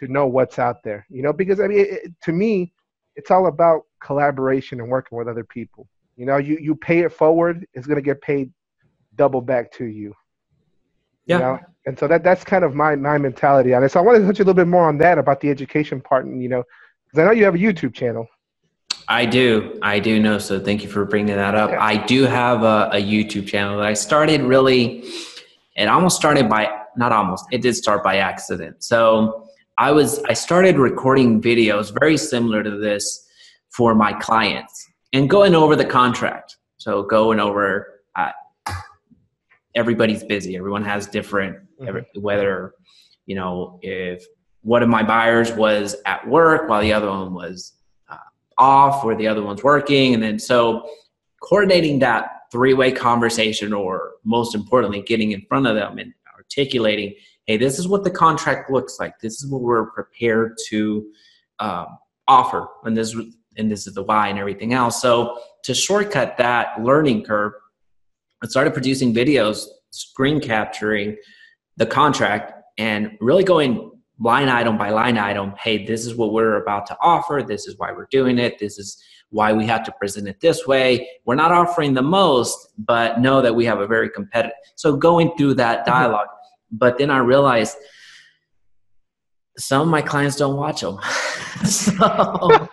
to 0.00 0.08
know 0.08 0.26
what's 0.26 0.58
out 0.58 0.82
there, 0.82 1.06
you 1.10 1.22
know, 1.22 1.32
because 1.32 1.60
I 1.60 1.68
mean, 1.68 1.86
it, 1.88 2.12
to 2.22 2.32
me, 2.32 2.72
it's 3.16 3.30
all 3.30 3.46
about 3.46 3.82
collaboration 4.00 4.80
and 4.80 4.88
working 4.88 5.16
with 5.18 5.28
other 5.28 5.44
people. 5.44 5.88
You 6.16 6.26
know, 6.26 6.36
you, 6.36 6.58
you 6.60 6.74
pay 6.74 7.00
it 7.00 7.12
forward, 7.12 7.66
it's 7.72 7.86
going 7.86 7.96
to 7.96 8.02
get 8.02 8.20
paid 8.20 8.50
double 9.16 9.40
back 9.40 9.72
to 9.72 9.86
you. 9.86 10.14
Yeah. 11.26 11.36
You 11.36 11.42
know? 11.42 11.58
And 11.86 11.98
so 11.98 12.08
that 12.08 12.24
that's 12.24 12.44
kind 12.44 12.64
of 12.64 12.74
my 12.74 12.96
my 12.96 13.16
mentality 13.16 13.72
on 13.72 13.84
it. 13.84 13.92
So 13.92 14.00
I 14.00 14.02
wanted 14.02 14.20
to 14.20 14.26
touch 14.26 14.36
a 14.36 14.42
little 14.42 14.54
bit 14.54 14.66
more 14.66 14.88
on 14.88 14.98
that 14.98 15.18
about 15.18 15.40
the 15.40 15.50
education 15.50 16.00
part, 16.00 16.26
and 16.26 16.42
you 16.42 16.48
know, 16.48 16.64
because 17.04 17.20
I 17.20 17.24
know 17.24 17.32
you 17.32 17.44
have 17.44 17.54
a 17.54 17.58
YouTube 17.58 17.94
channel. 17.94 18.26
I 19.08 19.24
do, 19.24 19.78
I 19.82 20.00
do 20.00 20.20
know. 20.20 20.38
So 20.38 20.58
thank 20.58 20.82
you 20.82 20.88
for 20.88 21.04
bringing 21.04 21.36
that 21.36 21.54
up. 21.54 21.70
Yeah. 21.70 21.84
I 21.84 21.96
do 21.96 22.24
have 22.24 22.64
a, 22.64 22.90
a 22.92 23.00
YouTube 23.00 23.46
channel 23.46 23.78
that 23.78 23.86
I 23.86 23.94
started 23.94 24.42
really. 24.42 25.04
It 25.76 25.86
almost 25.86 26.16
started 26.16 26.48
by 26.48 26.68
not 26.96 27.12
almost. 27.12 27.44
It 27.52 27.62
did 27.62 27.76
start 27.76 28.02
by 28.02 28.16
accident. 28.16 28.82
So 28.82 29.46
I 29.78 29.92
was 29.92 30.18
I 30.24 30.32
started 30.32 30.78
recording 30.78 31.40
videos 31.40 31.96
very 31.96 32.16
similar 32.16 32.64
to 32.64 32.78
this 32.78 33.28
for 33.70 33.94
my 33.94 34.12
clients 34.14 34.88
and 35.12 35.30
going 35.30 35.54
over 35.54 35.76
the 35.76 35.84
contract. 35.84 36.56
So 36.78 37.04
going 37.04 37.38
over 37.38 38.00
uh, 38.16 38.32
everybody's 39.76 40.24
busy. 40.24 40.56
Everyone 40.56 40.84
has 40.84 41.06
different, 41.06 41.58
mm-hmm. 41.80 42.20
whether, 42.20 42.74
you 43.26 43.34
know, 43.34 43.78
if 43.82 44.24
one 44.62 44.82
of 44.82 44.88
my 44.88 45.02
buyers 45.02 45.52
was 45.52 45.94
at 46.06 46.26
work 46.26 46.68
while 46.68 46.82
the 46.82 46.92
other 46.92 47.08
one 47.08 47.32
was 47.32 47.74
uh, 48.08 48.16
off 48.58 49.04
or 49.04 49.14
the 49.14 49.28
other 49.28 49.42
one's 49.42 49.62
working. 49.62 50.14
And 50.14 50.22
then 50.22 50.38
so 50.38 50.88
coordinating 51.40 52.00
that 52.00 52.30
three 52.50 52.74
way 52.74 52.90
conversation, 52.90 53.72
or 53.72 54.12
most 54.24 54.54
importantly, 54.54 55.02
getting 55.02 55.32
in 55.32 55.42
front 55.42 55.66
of 55.66 55.76
them 55.76 55.98
and 55.98 56.12
articulating, 56.34 57.14
hey, 57.46 57.56
this 57.56 57.78
is 57.78 57.86
what 57.86 58.02
the 58.02 58.10
contract 58.10 58.70
looks 58.70 58.98
like. 58.98 59.18
This 59.20 59.42
is 59.42 59.50
what 59.50 59.62
we're 59.62 59.90
prepared 59.92 60.56
to 60.68 61.06
um, 61.60 61.86
offer. 62.26 62.66
And 62.84 62.96
this 62.96 63.16
and 63.56 63.70
this 63.70 63.86
is 63.86 63.94
the 63.94 64.02
why 64.02 64.28
and 64.28 64.38
everything 64.38 64.74
else. 64.74 65.00
So 65.00 65.38
to 65.62 65.74
shortcut 65.74 66.36
that 66.38 66.82
learning 66.82 67.24
curve, 67.24 67.52
I 68.42 68.48
started 68.48 68.74
producing 68.74 69.14
videos, 69.14 69.66
screen 69.90 70.40
capturing 70.40 71.16
the 71.76 71.86
contract, 71.86 72.52
and 72.78 73.12
really 73.20 73.44
going 73.44 73.90
line 74.18 74.48
item 74.48 74.78
by 74.78 74.90
line 74.90 75.18
item. 75.18 75.52
Hey, 75.58 75.84
this 75.84 76.06
is 76.06 76.14
what 76.14 76.32
we're 76.32 76.62
about 76.62 76.86
to 76.86 76.96
offer. 77.00 77.44
This 77.46 77.66
is 77.66 77.78
why 77.78 77.92
we're 77.92 78.08
doing 78.10 78.38
it. 78.38 78.58
This 78.58 78.78
is 78.78 79.02
why 79.30 79.52
we 79.52 79.66
have 79.66 79.84
to 79.84 79.92
present 79.92 80.28
it 80.28 80.40
this 80.40 80.66
way. 80.66 81.08
We're 81.24 81.34
not 81.34 81.52
offering 81.52 81.94
the 81.94 82.02
most, 82.02 82.72
but 82.78 83.20
know 83.20 83.42
that 83.42 83.54
we 83.54 83.64
have 83.66 83.80
a 83.80 83.86
very 83.86 84.08
competitive. 84.08 84.56
So 84.76 84.96
going 84.96 85.36
through 85.36 85.54
that 85.54 85.80
mm-hmm. 85.80 85.90
dialogue, 85.90 86.28
but 86.70 86.98
then 86.98 87.10
I 87.10 87.18
realized 87.18 87.76
some 89.58 89.82
of 89.82 89.88
my 89.88 90.02
clients 90.02 90.36
don't 90.36 90.56
watch 90.56 90.82
them. 90.82 90.98
so, 91.64 92.68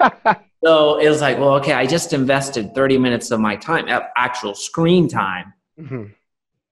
so 0.64 1.00
it 1.00 1.10
was 1.10 1.22
like, 1.22 1.40
well, 1.40 1.56
okay, 1.56 1.74
I 1.74 1.86
just 1.86 2.14
invested 2.14 2.76
30 2.76 2.98
minutes 2.98 3.32
of 3.32 3.40
my 3.40 3.56
time, 3.56 3.88
actual 4.16 4.54
screen 4.54 5.08
time. 5.08 5.54
Mm-hmm. 5.80 6.04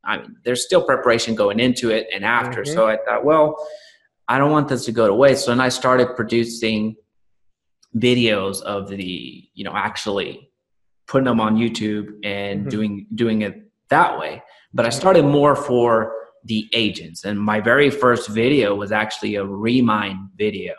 I 0.03 0.17
mean, 0.17 0.35
there's 0.43 0.65
still 0.65 0.83
preparation 0.83 1.35
going 1.35 1.59
into 1.59 1.89
it 1.89 2.07
and 2.13 2.25
after. 2.25 2.61
Mm-hmm. 2.61 2.73
So 2.73 2.87
I 2.87 2.97
thought, 3.05 3.23
well, 3.23 3.55
I 4.27 4.37
don't 4.37 4.51
want 4.51 4.67
this 4.67 4.85
to 4.85 4.91
go 4.91 5.07
to 5.07 5.13
waste. 5.13 5.45
So 5.45 5.51
then 5.51 5.59
I 5.59 5.69
started 5.69 6.15
producing 6.15 6.95
videos 7.95 8.61
of 8.61 8.87
the, 8.87 9.49
you 9.53 9.63
know, 9.63 9.73
actually 9.75 10.49
putting 11.07 11.25
them 11.25 11.39
on 11.39 11.57
YouTube 11.57 12.07
and 12.23 12.61
mm-hmm. 12.61 12.69
doing 12.69 13.07
doing 13.13 13.41
it 13.41 13.69
that 13.89 14.17
way. 14.17 14.41
But 14.73 14.85
I 14.85 14.89
started 14.89 15.25
more 15.25 15.55
for 15.55 16.13
the 16.45 16.67
agents, 16.73 17.25
and 17.25 17.39
my 17.39 17.59
very 17.59 17.89
first 17.89 18.29
video 18.29 18.73
was 18.73 18.91
actually 18.91 19.35
a 19.35 19.45
Remine 19.45 20.29
video, 20.37 20.73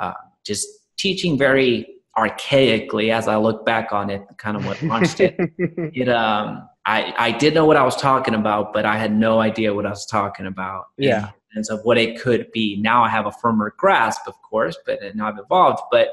uh, 0.00 0.14
just 0.44 0.66
teaching 0.98 1.38
very 1.38 1.86
archaically 2.16 3.12
as 3.12 3.28
I 3.28 3.36
look 3.36 3.64
back 3.64 3.92
on 3.92 4.10
it, 4.10 4.22
kind 4.38 4.56
of 4.56 4.66
what 4.66 4.82
launched 4.82 5.20
it. 5.20 5.36
it 5.58 6.08
um, 6.08 6.68
I 6.88 7.14
I 7.18 7.30
did 7.30 7.54
know 7.54 7.64
what 7.64 7.76
I 7.76 7.84
was 7.84 7.96
talking 7.96 8.34
about, 8.34 8.72
but 8.72 8.84
I 8.84 8.96
had 8.96 9.14
no 9.14 9.40
idea 9.40 9.74
what 9.74 9.86
I 9.86 9.90
was 9.90 10.06
talking 10.06 10.46
about. 10.46 10.86
Yeah 10.96 11.30
sense 11.54 11.70
of 11.70 11.80
what 11.84 11.98
it 11.98 12.20
could 12.20 12.50
be. 12.52 12.76
Now 12.76 13.02
I 13.02 13.08
have 13.08 13.26
a 13.26 13.32
firmer 13.32 13.74
grasp, 13.76 14.22
of 14.26 14.34
course, 14.42 14.76
but 14.86 14.98
now 15.14 15.28
I've 15.28 15.38
evolved. 15.38 15.82
But 15.90 16.08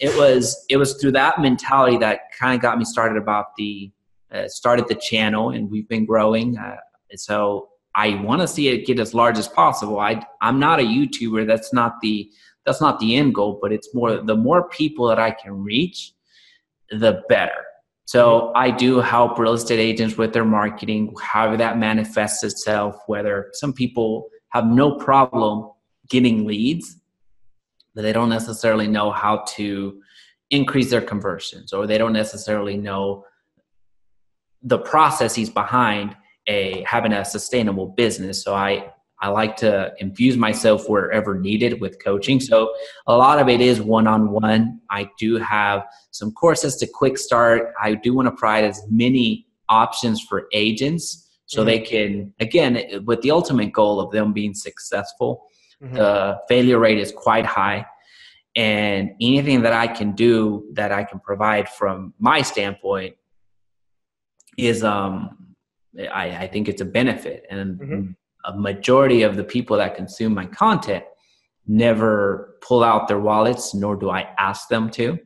it 0.00 0.16
was 0.18 0.64
it 0.68 0.76
was 0.76 0.94
through 0.94 1.12
that 1.12 1.40
mentality 1.40 1.96
that 1.98 2.20
kind 2.38 2.54
of 2.54 2.60
got 2.60 2.78
me 2.78 2.84
started 2.84 3.16
about 3.16 3.56
the 3.56 3.90
uh, 4.32 4.48
started 4.48 4.88
the 4.88 4.94
channel, 4.94 5.50
and 5.50 5.70
we've 5.70 5.88
been 5.88 6.04
growing. 6.04 6.58
Uh, 6.58 6.76
so 7.14 7.68
I 7.94 8.16
want 8.22 8.42
to 8.42 8.48
see 8.48 8.68
it 8.68 8.86
get 8.86 9.00
as 9.00 9.14
large 9.14 9.38
as 9.38 9.48
possible. 9.48 9.98
I 9.98 10.22
I'm 10.40 10.58
not 10.58 10.80
a 10.80 10.82
YouTuber. 10.82 11.46
That's 11.46 11.72
not 11.72 12.00
the 12.00 12.30
that's 12.64 12.80
not 12.80 12.98
the 12.98 13.16
end 13.16 13.34
goal, 13.34 13.58
but 13.60 13.72
it's 13.72 13.94
more 13.94 14.18
the 14.22 14.36
more 14.36 14.68
people 14.68 15.06
that 15.08 15.18
I 15.18 15.30
can 15.30 15.62
reach, 15.62 16.12
the 16.90 17.22
better. 17.28 17.64
So 18.06 18.52
I 18.54 18.70
do 18.70 19.00
help 19.00 19.36
real 19.38 19.52
estate 19.52 19.80
agents 19.80 20.16
with 20.16 20.32
their 20.32 20.44
marketing, 20.44 21.12
however 21.20 21.56
that 21.56 21.76
manifests 21.76 22.44
itself. 22.44 22.96
Whether 23.08 23.50
some 23.52 23.72
people 23.72 24.28
have 24.50 24.66
no 24.66 24.96
problem 24.96 25.70
getting 26.08 26.46
leads, 26.46 26.96
but 27.94 28.02
they 28.02 28.12
don't 28.12 28.28
necessarily 28.28 28.86
know 28.86 29.10
how 29.10 29.44
to 29.56 30.00
increase 30.50 30.90
their 30.90 31.00
conversions 31.00 31.72
or 31.72 31.88
they 31.88 31.98
don't 31.98 32.12
necessarily 32.12 32.76
know 32.76 33.24
the 34.62 34.78
processes 34.78 35.50
behind 35.50 36.16
a 36.46 36.84
having 36.86 37.12
a 37.12 37.24
sustainable 37.24 37.88
business. 37.88 38.44
So 38.44 38.54
I 38.54 38.92
I 39.20 39.28
like 39.28 39.56
to 39.56 39.92
infuse 39.98 40.36
myself 40.36 40.88
wherever 40.88 41.38
needed 41.38 41.80
with 41.80 42.02
coaching. 42.04 42.38
So 42.38 42.72
a 43.06 43.16
lot 43.16 43.38
of 43.38 43.48
it 43.48 43.60
is 43.60 43.80
one 43.80 44.06
on 44.06 44.30
one. 44.30 44.80
I 44.90 45.08
do 45.18 45.36
have 45.38 45.86
some 46.10 46.32
courses 46.32 46.76
to 46.76 46.86
quick 46.86 47.16
start. 47.16 47.72
I 47.80 47.94
do 47.94 48.14
want 48.14 48.26
to 48.26 48.32
provide 48.32 48.64
as 48.64 48.82
many 48.90 49.46
options 49.68 50.20
for 50.20 50.46
agents 50.52 51.26
so 51.46 51.60
mm-hmm. 51.60 51.66
they 51.66 51.78
can 51.78 52.34
again 52.40 53.04
with 53.04 53.20
the 53.22 53.30
ultimate 53.30 53.72
goal 53.72 54.00
of 54.00 54.10
them 54.10 54.32
being 54.32 54.54
successful 54.54 55.46
mm-hmm. 55.82 55.94
the 55.94 56.38
failure 56.48 56.78
rate 56.78 56.98
is 56.98 57.12
quite 57.12 57.46
high 57.46 57.84
and 58.54 59.10
anything 59.20 59.62
that 59.62 59.72
i 59.72 59.86
can 59.86 60.12
do 60.12 60.66
that 60.72 60.92
i 60.92 61.02
can 61.02 61.18
provide 61.20 61.68
from 61.68 62.12
my 62.18 62.42
standpoint 62.42 63.16
is 64.56 64.84
um 64.84 65.54
i, 66.12 66.30
I 66.30 66.46
think 66.46 66.68
it's 66.68 66.80
a 66.80 66.86
benefit 66.86 67.44
and 67.50 67.80
mm-hmm. 67.80 68.10
A 68.46 68.56
majority 68.56 69.22
of 69.22 69.36
the 69.36 69.44
people 69.44 69.76
that 69.76 69.94
consume 69.94 70.34
my 70.34 70.46
content 70.46 71.04
never 71.66 72.56
pull 72.60 72.84
out 72.84 73.08
their 73.08 73.20
wallets 73.20 73.74
nor 73.74 73.96
do 73.96 74.10
i 74.10 74.28
ask 74.38 74.68
them 74.68 74.88
to 74.90 75.18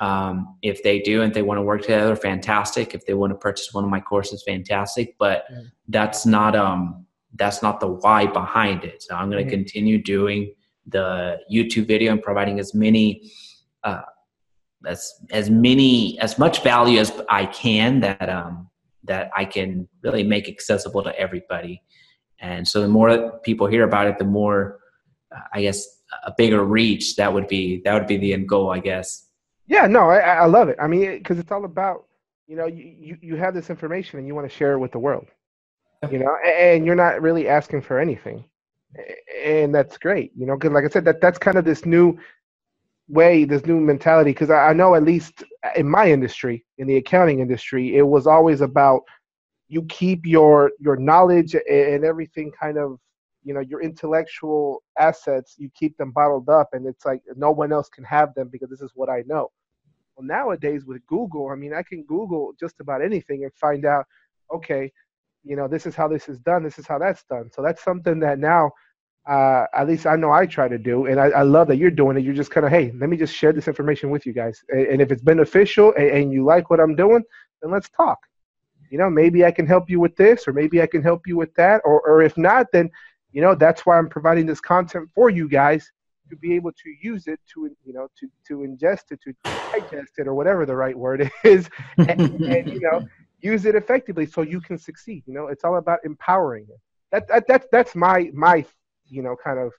um, 0.00 0.58
if 0.62 0.82
they 0.82 1.00
do 1.00 1.22
and 1.22 1.32
they 1.32 1.42
want 1.42 1.58
to 1.58 1.62
work 1.62 1.82
together, 1.82 2.14
fantastic. 2.16 2.94
If 2.94 3.06
they 3.06 3.14
want 3.14 3.30
to 3.30 3.38
purchase 3.38 3.72
one 3.72 3.84
of 3.84 3.90
my 3.90 4.00
courses, 4.00 4.42
fantastic. 4.46 5.16
But 5.18 5.44
that's 5.88 6.26
not 6.26 6.54
um 6.54 7.06
that's 7.34 7.62
not 7.62 7.80
the 7.80 7.88
why 7.88 8.26
behind 8.26 8.84
it. 8.84 9.02
So 9.02 9.14
I'm 9.14 9.30
going 9.30 9.44
to 9.44 9.50
mm-hmm. 9.50 9.62
continue 9.62 10.02
doing 10.02 10.54
the 10.86 11.38
YouTube 11.52 11.86
video 11.86 12.12
and 12.12 12.22
providing 12.22 12.58
as 12.58 12.74
many 12.74 13.30
uh, 13.84 14.02
as 14.86 15.12
as 15.30 15.50
many 15.50 16.18
as 16.20 16.38
much 16.38 16.62
value 16.62 16.98
as 17.00 17.12
I 17.30 17.46
can 17.46 18.00
that 18.00 18.28
um 18.28 18.68
that 19.04 19.30
I 19.34 19.44
can 19.44 19.88
really 20.02 20.24
make 20.24 20.48
accessible 20.48 21.02
to 21.04 21.18
everybody. 21.18 21.82
And 22.40 22.66
so 22.66 22.80
the 22.82 22.88
more 22.88 23.38
people 23.44 23.66
hear 23.66 23.84
about 23.84 24.06
it, 24.06 24.18
the 24.18 24.24
more 24.24 24.78
I 25.52 25.62
guess 25.62 25.86
a 26.24 26.32
bigger 26.36 26.64
reach 26.64 27.16
that 27.16 27.32
would 27.32 27.48
be 27.48 27.80
that 27.84 27.94
would 27.94 28.06
be 28.06 28.16
the 28.16 28.32
end 28.32 28.48
goal, 28.48 28.70
I 28.70 28.78
guess. 28.78 29.26
Yeah, 29.66 29.86
no, 29.86 30.10
I, 30.10 30.18
I 30.18 30.46
love 30.46 30.68
it. 30.68 30.76
I 30.80 30.86
mean, 30.86 31.18
because 31.18 31.38
it's 31.38 31.50
all 31.50 31.64
about 31.64 32.04
you 32.46 32.56
know 32.56 32.66
you, 32.66 32.94
you 32.98 33.18
you 33.20 33.36
have 33.36 33.54
this 33.54 33.70
information 33.70 34.18
and 34.18 34.28
you 34.28 34.34
want 34.34 34.48
to 34.48 34.56
share 34.56 34.74
it 34.74 34.78
with 34.78 34.92
the 34.92 34.98
world, 34.98 35.26
you 36.10 36.18
know, 36.18 36.36
and 36.46 36.86
you're 36.86 36.94
not 36.94 37.20
really 37.20 37.48
asking 37.48 37.82
for 37.82 37.98
anything, 37.98 38.44
and 39.44 39.74
that's 39.74 39.98
great, 39.98 40.32
you 40.36 40.46
know, 40.46 40.56
because 40.56 40.72
like 40.72 40.84
I 40.84 40.88
said, 40.88 41.04
that 41.06 41.20
that's 41.20 41.38
kind 41.38 41.58
of 41.58 41.64
this 41.64 41.84
new 41.84 42.16
way, 43.08 43.44
this 43.44 43.66
new 43.66 43.80
mentality. 43.80 44.30
Because 44.30 44.50
I, 44.50 44.68
I 44.68 44.72
know 44.72 44.94
at 44.94 45.02
least 45.02 45.42
in 45.74 45.88
my 45.88 46.10
industry, 46.10 46.64
in 46.78 46.86
the 46.86 46.96
accounting 46.96 47.40
industry, 47.40 47.96
it 47.96 48.06
was 48.06 48.26
always 48.26 48.60
about 48.60 49.02
you 49.68 49.82
keep 49.84 50.26
your 50.26 50.72
your 50.78 50.96
knowledge 50.96 51.54
and 51.54 52.04
everything 52.04 52.52
kind 52.52 52.78
of 52.78 52.98
you 53.42 53.54
know 53.54 53.60
your 53.60 53.82
intellectual 53.82 54.82
assets 54.98 55.54
you 55.58 55.70
keep 55.74 55.96
them 55.96 56.10
bottled 56.10 56.48
up 56.48 56.68
and 56.72 56.86
it's 56.86 57.04
like 57.04 57.22
no 57.36 57.50
one 57.50 57.72
else 57.72 57.88
can 57.88 58.04
have 58.04 58.34
them 58.34 58.48
because 58.48 58.70
this 58.70 58.80
is 58.80 58.92
what 58.94 59.08
i 59.08 59.22
know. 59.26 59.50
Well 60.16 60.26
nowadays 60.26 60.84
with 60.84 61.04
google 61.06 61.48
i 61.50 61.54
mean 61.54 61.74
i 61.74 61.82
can 61.82 62.04
google 62.04 62.52
just 62.58 62.80
about 62.80 63.02
anything 63.02 63.44
and 63.44 63.52
find 63.54 63.84
out 63.84 64.06
okay 64.52 64.90
you 65.44 65.56
know 65.56 65.68
this 65.68 65.86
is 65.86 65.94
how 65.94 66.08
this 66.08 66.28
is 66.28 66.38
done 66.38 66.62
this 66.62 66.78
is 66.78 66.86
how 66.86 66.98
that's 66.98 67.24
done. 67.24 67.50
So 67.52 67.62
that's 67.62 67.82
something 67.82 68.20
that 68.20 68.38
now 68.38 68.70
uh, 69.28 69.66
at 69.74 69.88
least 69.88 70.06
I 70.06 70.14
know 70.14 70.30
I 70.30 70.46
try 70.46 70.68
to 70.68 70.78
do, 70.78 71.06
and 71.06 71.18
I, 71.18 71.26
I 71.30 71.42
love 71.42 71.66
that 71.66 71.78
you're 71.78 71.90
doing 71.90 72.16
it. 72.16 72.22
You're 72.22 72.32
just 72.32 72.52
kind 72.52 72.64
of, 72.64 72.70
hey, 72.70 72.92
let 72.96 73.10
me 73.10 73.16
just 73.16 73.34
share 73.34 73.52
this 73.52 73.66
information 73.66 74.08
with 74.10 74.24
you 74.24 74.32
guys, 74.32 74.62
and, 74.68 74.86
and 74.86 75.02
if 75.02 75.10
it's 75.10 75.20
beneficial 75.20 75.92
and, 75.98 76.08
and 76.10 76.32
you 76.32 76.44
like 76.44 76.70
what 76.70 76.78
I'm 76.78 76.94
doing, 76.94 77.24
then 77.60 77.72
let's 77.72 77.88
talk 77.88 78.20
you 78.90 78.98
know 78.98 79.10
maybe 79.10 79.44
i 79.44 79.50
can 79.50 79.66
help 79.66 79.88
you 79.90 80.00
with 80.00 80.16
this 80.16 80.46
or 80.46 80.52
maybe 80.52 80.82
i 80.82 80.86
can 80.86 81.02
help 81.02 81.26
you 81.26 81.36
with 81.36 81.54
that. 81.54 81.80
Or, 81.84 82.00
or 82.02 82.22
if 82.22 82.36
not 82.36 82.66
then 82.72 82.90
you 83.32 83.42
know 83.42 83.54
that's 83.54 83.84
why 83.84 83.98
i'm 83.98 84.08
providing 84.08 84.46
this 84.46 84.60
content 84.60 85.08
for 85.14 85.30
you 85.30 85.48
guys 85.48 85.90
to 86.28 86.36
be 86.36 86.54
able 86.54 86.72
to 86.72 86.94
use 87.00 87.28
it 87.28 87.38
to 87.54 87.70
you 87.84 87.92
know 87.92 88.08
to 88.18 88.28
to 88.48 88.58
ingest 88.58 89.12
it 89.12 89.20
to 89.22 89.32
digest 89.44 90.12
it 90.18 90.26
or 90.26 90.34
whatever 90.34 90.66
the 90.66 90.74
right 90.74 90.96
word 90.96 91.30
is 91.44 91.68
and, 91.98 92.20
and 92.20 92.70
you 92.70 92.80
know 92.80 93.06
use 93.40 93.64
it 93.64 93.74
effectively 93.74 94.26
so 94.26 94.42
you 94.42 94.60
can 94.60 94.78
succeed 94.78 95.22
you 95.26 95.34
know. 95.34 95.48
It's 95.48 95.64
all 95.64 95.76
about 95.76 96.00
empowering 96.04 96.66
it. 96.68 96.80
That, 97.12 97.28
that 97.28 97.44
that's 97.46 97.66
that's 97.70 97.94
my 97.94 98.30
my 98.34 98.64
you 99.08 99.22
know 99.22 99.36
kind 99.42 99.58
of 99.58 99.72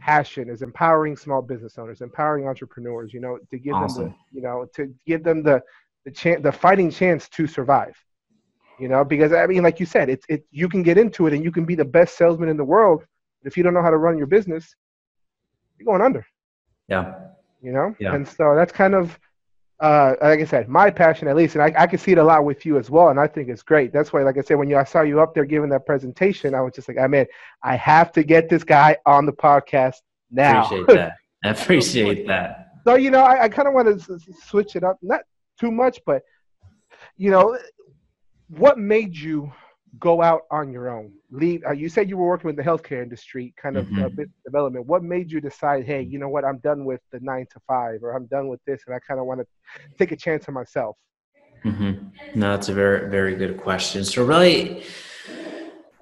passion 0.00 0.48
is 0.48 0.62
empowering 0.62 1.16
small 1.16 1.42
business 1.42 1.76
owners 1.76 2.00
empowering 2.00 2.46
entrepreneurs 2.46 3.12
you 3.12 3.20
know 3.20 3.38
to 3.50 3.58
give 3.58 3.74
awesome. 3.74 4.04
them 4.04 4.14
the 4.30 4.36
you 4.36 4.42
know 4.42 4.66
to 4.74 4.94
give 5.06 5.24
them 5.24 5.42
the 5.42 5.60
the 6.08 6.14
chance 6.14 6.42
the 6.42 6.52
fighting 6.52 6.90
chance 6.90 7.28
to 7.28 7.46
survive 7.46 7.94
you 8.78 8.88
know 8.88 9.04
because 9.04 9.32
i 9.32 9.46
mean 9.46 9.62
like 9.62 9.78
you 9.78 9.86
said 9.86 10.08
it's 10.08 10.24
it 10.28 10.44
you 10.50 10.68
can 10.68 10.82
get 10.82 10.96
into 10.96 11.26
it 11.26 11.34
and 11.34 11.44
you 11.44 11.52
can 11.52 11.64
be 11.64 11.74
the 11.74 11.84
best 11.84 12.16
salesman 12.16 12.48
in 12.48 12.56
the 12.56 12.64
world 12.64 13.04
but 13.42 13.50
if 13.50 13.56
you 13.56 13.62
don't 13.62 13.74
know 13.74 13.82
how 13.82 13.90
to 13.90 13.98
run 13.98 14.16
your 14.16 14.26
business 14.26 14.74
you're 15.78 15.86
going 15.86 16.00
under 16.00 16.26
yeah 16.88 17.14
you 17.60 17.72
know 17.72 17.94
yeah. 18.00 18.14
and 18.14 18.26
so 18.26 18.54
that's 18.54 18.72
kind 18.72 18.94
of 18.94 19.18
uh, 19.80 20.16
like 20.20 20.40
I 20.40 20.44
said, 20.44 20.68
my 20.68 20.90
passion 20.90 21.28
at 21.28 21.36
least, 21.36 21.54
and 21.54 21.62
I, 21.62 21.72
I 21.78 21.86
can 21.86 22.00
see 22.00 22.10
it 22.10 22.18
a 22.18 22.24
lot 22.24 22.44
with 22.44 22.66
you 22.66 22.78
as 22.78 22.90
well, 22.90 23.10
and 23.10 23.20
I 23.20 23.28
think 23.28 23.48
it's 23.48 23.62
great. 23.62 23.92
That's 23.92 24.12
why, 24.12 24.24
like 24.24 24.36
I 24.36 24.40
said, 24.40 24.54
when 24.56 24.68
you 24.68 24.76
I 24.76 24.82
saw 24.82 25.02
you 25.02 25.20
up 25.20 25.36
there 25.36 25.44
giving 25.44 25.70
that 25.70 25.86
presentation, 25.86 26.52
I 26.52 26.60
was 26.62 26.72
just 26.74 26.88
like, 26.88 26.98
I 26.98 27.06
mean, 27.06 27.26
I 27.62 27.76
have 27.76 28.10
to 28.14 28.24
get 28.24 28.48
this 28.48 28.64
guy 28.64 28.96
on 29.06 29.24
the 29.24 29.32
podcast 29.32 29.98
now. 30.32 30.64
Appreciate 30.64 30.96
that. 30.96 31.12
I 31.44 31.48
appreciate 31.50 32.26
that. 32.26 32.72
So 32.82 32.96
you 32.96 33.12
know, 33.12 33.20
I, 33.20 33.44
I 33.44 33.48
kind 33.48 33.68
of 33.68 33.74
want 33.74 33.86
to 34.02 34.18
switch 34.48 34.74
it 34.74 34.82
up, 34.82 34.98
not 35.00 35.20
too 35.58 35.70
much, 35.70 36.00
but 36.06 36.22
you 37.16 37.30
know, 37.30 37.58
what 38.48 38.78
made 38.78 39.16
you 39.16 39.52
go 39.98 40.22
out 40.22 40.42
on 40.50 40.72
your 40.72 40.88
own? 40.88 41.12
Leave. 41.30 41.62
Uh, 41.66 41.72
you 41.72 41.88
said 41.88 42.08
you 42.08 42.16
were 42.16 42.26
working 42.26 42.46
with 42.46 42.56
the 42.56 42.62
healthcare 42.62 43.02
industry, 43.02 43.54
kind 43.60 43.76
of 43.76 43.86
uh, 43.98 44.08
business 44.08 44.36
development. 44.44 44.86
What 44.86 45.02
made 45.02 45.30
you 45.30 45.40
decide, 45.40 45.84
hey, 45.84 46.02
you 46.02 46.18
know 46.18 46.28
what, 46.28 46.44
I'm 46.44 46.58
done 46.58 46.84
with 46.84 47.00
the 47.12 47.20
nine 47.20 47.46
to 47.52 47.60
five, 47.66 48.02
or 48.02 48.16
I'm 48.16 48.26
done 48.26 48.48
with 48.48 48.60
this, 48.66 48.82
and 48.86 48.94
I 48.94 48.98
kind 49.00 49.20
of 49.20 49.26
want 49.26 49.40
to 49.40 49.46
take 49.98 50.12
a 50.12 50.16
chance 50.16 50.48
on 50.48 50.54
myself? 50.54 50.96
hmm 51.62 51.92
No, 52.34 52.52
that's 52.52 52.68
a 52.68 52.74
very, 52.74 53.10
very 53.10 53.34
good 53.36 53.58
question. 53.58 54.04
So 54.04 54.24
really, 54.24 54.84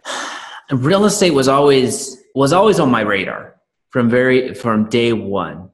real 0.70 1.04
estate 1.04 1.32
was 1.32 1.48
always 1.48 2.22
was 2.34 2.52
always 2.52 2.78
on 2.78 2.90
my 2.90 3.00
radar 3.00 3.56
from 3.90 4.10
very 4.10 4.54
from 4.54 4.88
day 4.88 5.12
one. 5.12 5.70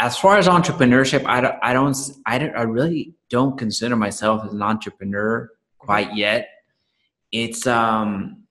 As 0.00 0.16
far 0.18 0.36
as 0.38 0.46
entrepreneurship, 0.48 1.24
I 1.24 1.40
don't, 1.40 1.54
I 1.62 1.72
don't, 1.72 1.96
I 2.26 2.38
don't, 2.38 2.56
I 2.56 2.62
really 2.62 3.14
don't 3.30 3.56
consider 3.56 3.96
myself 3.96 4.44
as 4.44 4.52
an 4.52 4.62
entrepreneur 4.62 5.50
quite 5.78 6.16
yet. 6.16 6.48
It's 7.30 7.66
um, 7.66 8.42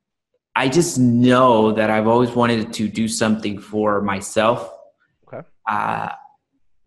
I 0.55 0.69
just 0.69 0.97
know 0.99 1.71
that 1.73 1.89
I've 1.89 2.07
always 2.07 2.31
wanted 2.31 2.71
to 2.73 2.87
do 2.87 3.07
something 3.07 3.59
for 3.59 4.01
myself. 4.01 4.71
Okay. 5.27 5.45
Uh, 5.67 6.09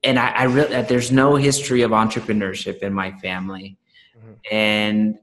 and 0.03 0.19
I, 0.19 0.29
I 0.31 0.42
really, 0.45 0.83
there's 0.83 1.11
no 1.12 1.37
history 1.37 1.83
of 1.83 1.90
entrepreneurship 1.90 2.79
in 2.79 2.92
my 2.92 3.12
family 3.12 3.79
Mhm. 4.16 4.37
and 4.51 5.19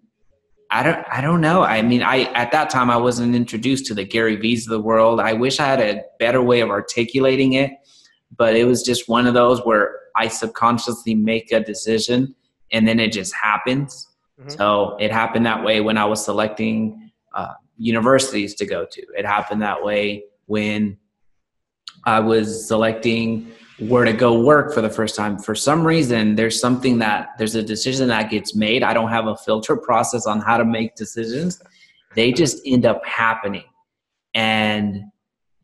I 0.70 0.84
don't 0.84 1.06
I 1.12 1.22
don't 1.22 1.42
know. 1.42 1.62
I 1.64 1.82
mean, 1.82 2.02
I 2.04 2.24
at 2.34 2.52
that 2.52 2.70
time 2.70 2.90
I 2.92 2.98
wasn't 2.98 3.36
introduced 3.36 3.86
to 3.88 3.94
the 3.96 4.04
Gary 4.04 4.36
V's 4.36 4.66
of 4.68 4.72
the 4.72 4.80
world. 4.82 5.20
I 5.20 5.34
wish 5.34 5.60
I 5.60 5.66
had 5.66 5.80
a 5.80 6.04
better 6.20 6.42
way 6.42 6.62
of 6.62 6.70
articulating 6.70 7.54
it, 7.54 7.72
but 8.38 8.56
it 8.56 8.66
was 8.66 8.84
just 8.84 9.10
one 9.10 9.28
of 9.28 9.34
those 9.34 9.64
where 9.66 10.00
I 10.16 10.28
subconsciously 10.28 11.16
make 11.16 11.52
a 11.52 11.60
decision 11.60 12.36
and 12.72 12.88
then 12.88 13.00
it 13.00 13.12
just 13.12 13.34
happens. 13.34 14.08
Mhm. 14.42 14.58
So 14.58 14.98
it 15.00 15.12
happened 15.12 15.46
that 15.46 15.64
way 15.64 15.82
when 15.82 15.98
I 15.98 16.06
was 16.06 16.24
selecting 16.24 17.12
uh, 17.34 17.54
universities 17.78 18.56
to 18.56 18.66
go 18.66 18.86
to. 18.86 19.02
It 19.18 19.26
happened 19.26 19.62
that 19.62 19.84
way 19.84 20.26
when 20.46 20.98
I 22.06 22.20
was 22.20 22.68
selecting 22.68 23.52
where 23.80 24.06
to 24.06 24.14
go 24.14 24.40
work 24.40 24.74
for 24.74 24.82
the 24.82 24.90
first 24.90 25.16
time. 25.16 25.38
For 25.38 25.56
some 25.56 25.86
reason, 25.86 26.36
there's 26.36 26.60
something 26.60 27.00
that 27.00 27.30
there's 27.38 27.56
a 27.56 27.64
decision 27.64 28.08
that 28.10 28.30
gets 28.30 28.56
made. 28.56 28.84
I 28.84 28.94
don't 28.94 29.10
have 29.10 29.28
a 29.28 29.36
filter 29.36 29.76
process 29.76 30.28
on 30.28 30.40
how 30.40 30.58
to 30.58 30.66
make 30.66 30.96
decisions. 30.96 31.62
They 32.16 32.32
just 32.32 32.62
end 32.66 32.86
up 32.86 33.04
happening. 33.06 33.66
And 34.36 35.04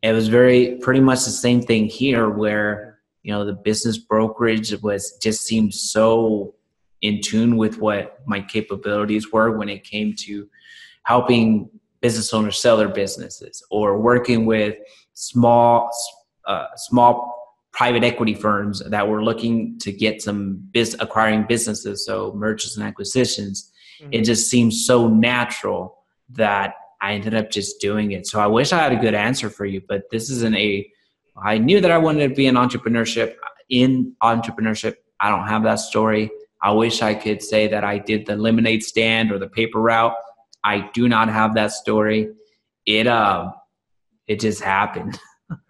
it 0.01 0.13
was 0.13 0.27
very 0.27 0.77
pretty 0.81 0.99
much 0.99 1.25
the 1.25 1.31
same 1.31 1.62
thing 1.62 1.85
here 1.85 2.29
where, 2.29 2.99
you 3.23 3.31
know, 3.31 3.45
the 3.45 3.53
business 3.53 3.97
brokerage 3.97 4.73
was 4.81 5.17
just 5.21 5.45
seemed 5.45 5.73
so 5.73 6.55
in 7.01 7.21
tune 7.21 7.57
with 7.57 7.77
what 7.79 8.19
my 8.25 8.41
capabilities 8.41 9.31
were 9.31 9.57
when 9.57 9.69
it 9.69 9.83
came 9.83 10.13
to 10.13 10.47
helping 11.03 11.69
business 12.01 12.33
owners 12.33 12.57
sell 12.57 12.77
their 12.77 12.89
businesses 12.89 13.63
or 13.71 13.99
working 13.99 14.45
with 14.45 14.75
small 15.13 15.89
uh, 16.45 16.65
small 16.75 17.35
private 17.71 18.03
equity 18.03 18.33
firms 18.33 18.81
that 18.89 19.07
were 19.07 19.23
looking 19.23 19.77
to 19.79 19.91
get 19.91 20.21
some 20.21 20.55
biz 20.71 20.95
acquiring 20.99 21.43
businesses 21.47 22.05
so 22.05 22.33
mergers 22.33 22.75
and 22.77 22.85
acquisitions 22.85 23.71
it 24.12 24.21
Mhm. 24.21 24.25
just 24.25 24.49
seems 24.49 24.85
so 24.85 25.07
natural 25.07 25.97
that 26.29 26.73
i 27.01 27.13
ended 27.13 27.33
up 27.33 27.49
just 27.49 27.79
doing 27.79 28.12
it 28.12 28.25
so 28.27 28.39
i 28.39 28.47
wish 28.47 28.71
i 28.71 28.77
had 28.77 28.91
a 28.91 28.95
good 28.95 29.13
answer 29.13 29.49
for 29.49 29.65
you 29.65 29.81
but 29.88 30.03
this 30.12 30.29
isn't 30.29 30.55
a 30.55 30.88
i 31.43 31.57
knew 31.57 31.79
that 31.81 31.91
i 31.91 31.97
wanted 31.97 32.27
to 32.27 32.35
be 32.35 32.47
in 32.47 32.55
entrepreneurship 32.55 33.35
in 33.69 34.13
entrepreneurship 34.23 34.95
i 35.19 35.29
don't 35.29 35.47
have 35.47 35.63
that 35.63 35.79
story 35.79 36.29
i 36.63 36.71
wish 36.71 37.01
i 37.01 37.13
could 37.13 37.41
say 37.41 37.67
that 37.67 37.83
i 37.83 37.97
did 37.97 38.25
the 38.25 38.35
lemonade 38.35 38.83
stand 38.83 39.31
or 39.31 39.39
the 39.39 39.49
paper 39.49 39.79
route 39.79 40.13
i 40.63 40.89
do 40.93 41.07
not 41.07 41.29
have 41.29 41.53
that 41.53 41.71
story 41.71 42.29
it 42.85 43.07
um 43.07 43.53
it 44.27 44.39
just 44.39 44.62
happened 44.62 45.19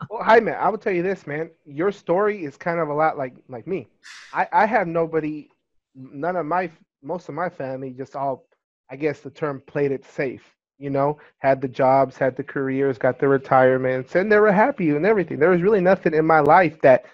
Well, 0.10 0.24
hi, 0.24 0.40
man. 0.40 0.56
I 0.60 0.70
will 0.70 0.78
tell 0.78 0.94
you 0.94 1.04
this, 1.04 1.26
man. 1.26 1.52
Your 1.66 1.92
story 1.92 2.44
is 2.44 2.58
kind 2.58 2.80
of 2.80 2.90
a 2.90 2.94
lot 2.94 3.18
like 3.18 3.36
like 3.48 3.68
me. 3.68 3.88
I 4.34 4.48
I 4.52 4.66
have 4.66 4.88
nobody, 4.88 5.50
none 5.96 6.36
of 6.36 6.46
my 6.46 6.70
most 7.02 7.30
of 7.30 7.36
my 7.36 7.50
family 7.50 7.92
just 7.92 8.16
all, 8.16 8.46
I 8.90 8.96
guess 8.96 9.22
the 9.22 9.30
term 9.30 9.62
played 9.66 9.92
it 9.92 10.06
safe. 10.06 10.44
You 10.80 10.90
know, 10.90 11.20
had 11.40 11.62
the 11.62 11.68
jobs, 11.68 12.18
had 12.18 12.36
the 12.36 12.44
careers, 12.44 12.98
got 12.98 13.20
the 13.20 13.28
retirements, 13.28 14.16
and 14.16 14.32
they 14.32 14.40
were 14.40 14.52
happy 14.52 14.90
and 14.92 15.06
everything. 15.06 15.38
There 15.38 15.50
was 15.52 15.62
really 15.62 15.82
nothing 15.82 16.14
in 16.14 16.26
my 16.26 16.40
life 16.40 16.82
that 16.82 17.06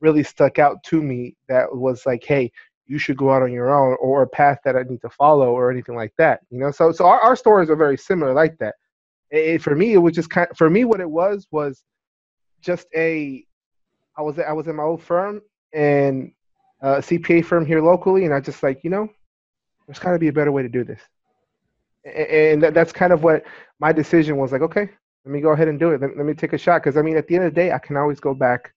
really 0.00 0.22
stuck 0.22 0.58
out 0.58 0.82
to 0.84 1.02
me 1.02 1.36
that 1.48 1.74
was 1.74 2.06
like, 2.06 2.24
hey, 2.24 2.50
you 2.90 2.98
should 2.98 3.16
go 3.16 3.30
out 3.30 3.42
on 3.42 3.52
your 3.52 3.70
own 3.70 3.96
or 4.00 4.22
a 4.22 4.26
path 4.26 4.58
that 4.64 4.74
I 4.74 4.82
need 4.82 5.00
to 5.02 5.10
follow 5.10 5.52
or 5.52 5.70
anything 5.70 5.94
like 5.94 6.12
that. 6.18 6.40
You 6.50 6.58
know, 6.58 6.72
so 6.72 6.90
so 6.90 7.06
our, 7.06 7.20
our 7.20 7.36
stories 7.36 7.70
are 7.70 7.76
very 7.76 7.96
similar 7.96 8.32
like 8.32 8.58
that. 8.58 8.74
It, 9.30 9.62
for 9.62 9.76
me, 9.76 9.92
it 9.92 9.98
was 9.98 10.14
just 10.14 10.28
kind. 10.28 10.48
For 10.56 10.68
me, 10.68 10.84
what 10.84 11.00
it 11.00 11.08
was 11.08 11.46
was 11.52 11.84
just 12.60 12.88
a 12.96 13.44
I 14.16 14.22
was 14.22 14.38
I 14.40 14.52
was 14.52 14.66
in 14.66 14.76
my 14.76 14.82
old 14.82 15.02
firm 15.02 15.40
and 15.72 16.32
a 16.80 16.96
CPA 16.96 17.44
firm 17.44 17.64
here 17.64 17.80
locally, 17.80 18.24
and 18.24 18.34
I 18.34 18.40
just 18.40 18.62
like 18.62 18.82
you 18.82 18.90
know, 18.90 19.08
there's 19.86 20.00
got 20.00 20.12
to 20.12 20.18
be 20.18 20.28
a 20.28 20.32
better 20.32 20.50
way 20.50 20.62
to 20.62 20.68
do 20.68 20.82
this, 20.82 21.00
and 22.04 22.62
that, 22.62 22.74
that's 22.74 22.92
kind 22.92 23.12
of 23.12 23.22
what 23.22 23.44
my 23.78 23.92
decision 23.92 24.36
was. 24.36 24.52
Like, 24.52 24.62
okay, 24.62 24.88
let 25.24 25.32
me 25.32 25.40
go 25.40 25.50
ahead 25.50 25.68
and 25.68 25.78
do 25.78 25.90
it. 25.90 26.00
Let, 26.00 26.16
let 26.16 26.26
me 26.26 26.34
take 26.34 26.52
a 26.52 26.58
shot 26.58 26.82
because 26.82 26.96
I 26.96 27.02
mean, 27.02 27.16
at 27.16 27.26
the 27.26 27.36
end 27.36 27.44
of 27.44 27.54
the 27.54 27.60
day, 27.60 27.72
I 27.72 27.78
can 27.78 27.96
always 27.96 28.20
go 28.20 28.34
back 28.34 28.72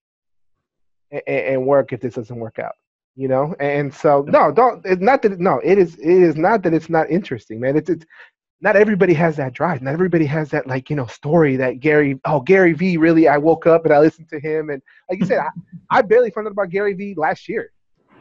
and, 1.12 1.21
and 1.27 1.65
work 1.65 1.93
if 1.93 2.01
this 2.01 2.15
doesn't 2.15 2.38
work 2.38 2.59
out. 2.59 2.73
You 3.15 3.27
know, 3.27 3.55
and 3.59 3.93
so 3.93 4.25
no, 4.27 4.51
don't. 4.51 4.83
It's 4.86 5.01
not 5.01 5.21
that. 5.21 5.39
No, 5.39 5.62
it 5.63 5.77
is. 5.77 5.95
It 5.99 6.07
is 6.07 6.36
not 6.36 6.63
that 6.63 6.73
it's 6.73 6.89
not 6.89 7.12
interesting, 7.12 7.59
man. 7.59 7.77
It's 7.77 7.89
it's 7.89 8.05
not 8.59 8.75
everybody 8.75 9.13
has 9.13 9.36
that 9.36 9.53
drive. 9.53 9.83
Not 9.83 9.93
everybody 9.93 10.25
has 10.25 10.49
that 10.49 10.65
like 10.65 10.89
you 10.89 10.95
know 10.95 11.05
story 11.05 11.55
that 11.57 11.79
Gary. 11.79 12.19
Oh, 12.25 12.39
Gary 12.39 12.73
V. 12.73 12.97
Really, 12.97 13.27
I 13.27 13.38
woke 13.38 13.67
up 13.67 13.86
and 13.86 13.93
I 13.93 13.99
listened 13.99 14.29
to 14.29 14.39
him, 14.39 14.71
and 14.71 14.81
like 15.12 15.19
you 15.19 15.27
said, 15.27 15.38
I, 15.38 15.49
I 15.91 16.01
barely 16.01 16.31
found 16.31 16.47
out 16.47 16.53
about 16.53 16.71
Gary 16.71 16.93
V. 16.95 17.13
last 17.15 17.47
year. 17.47 17.71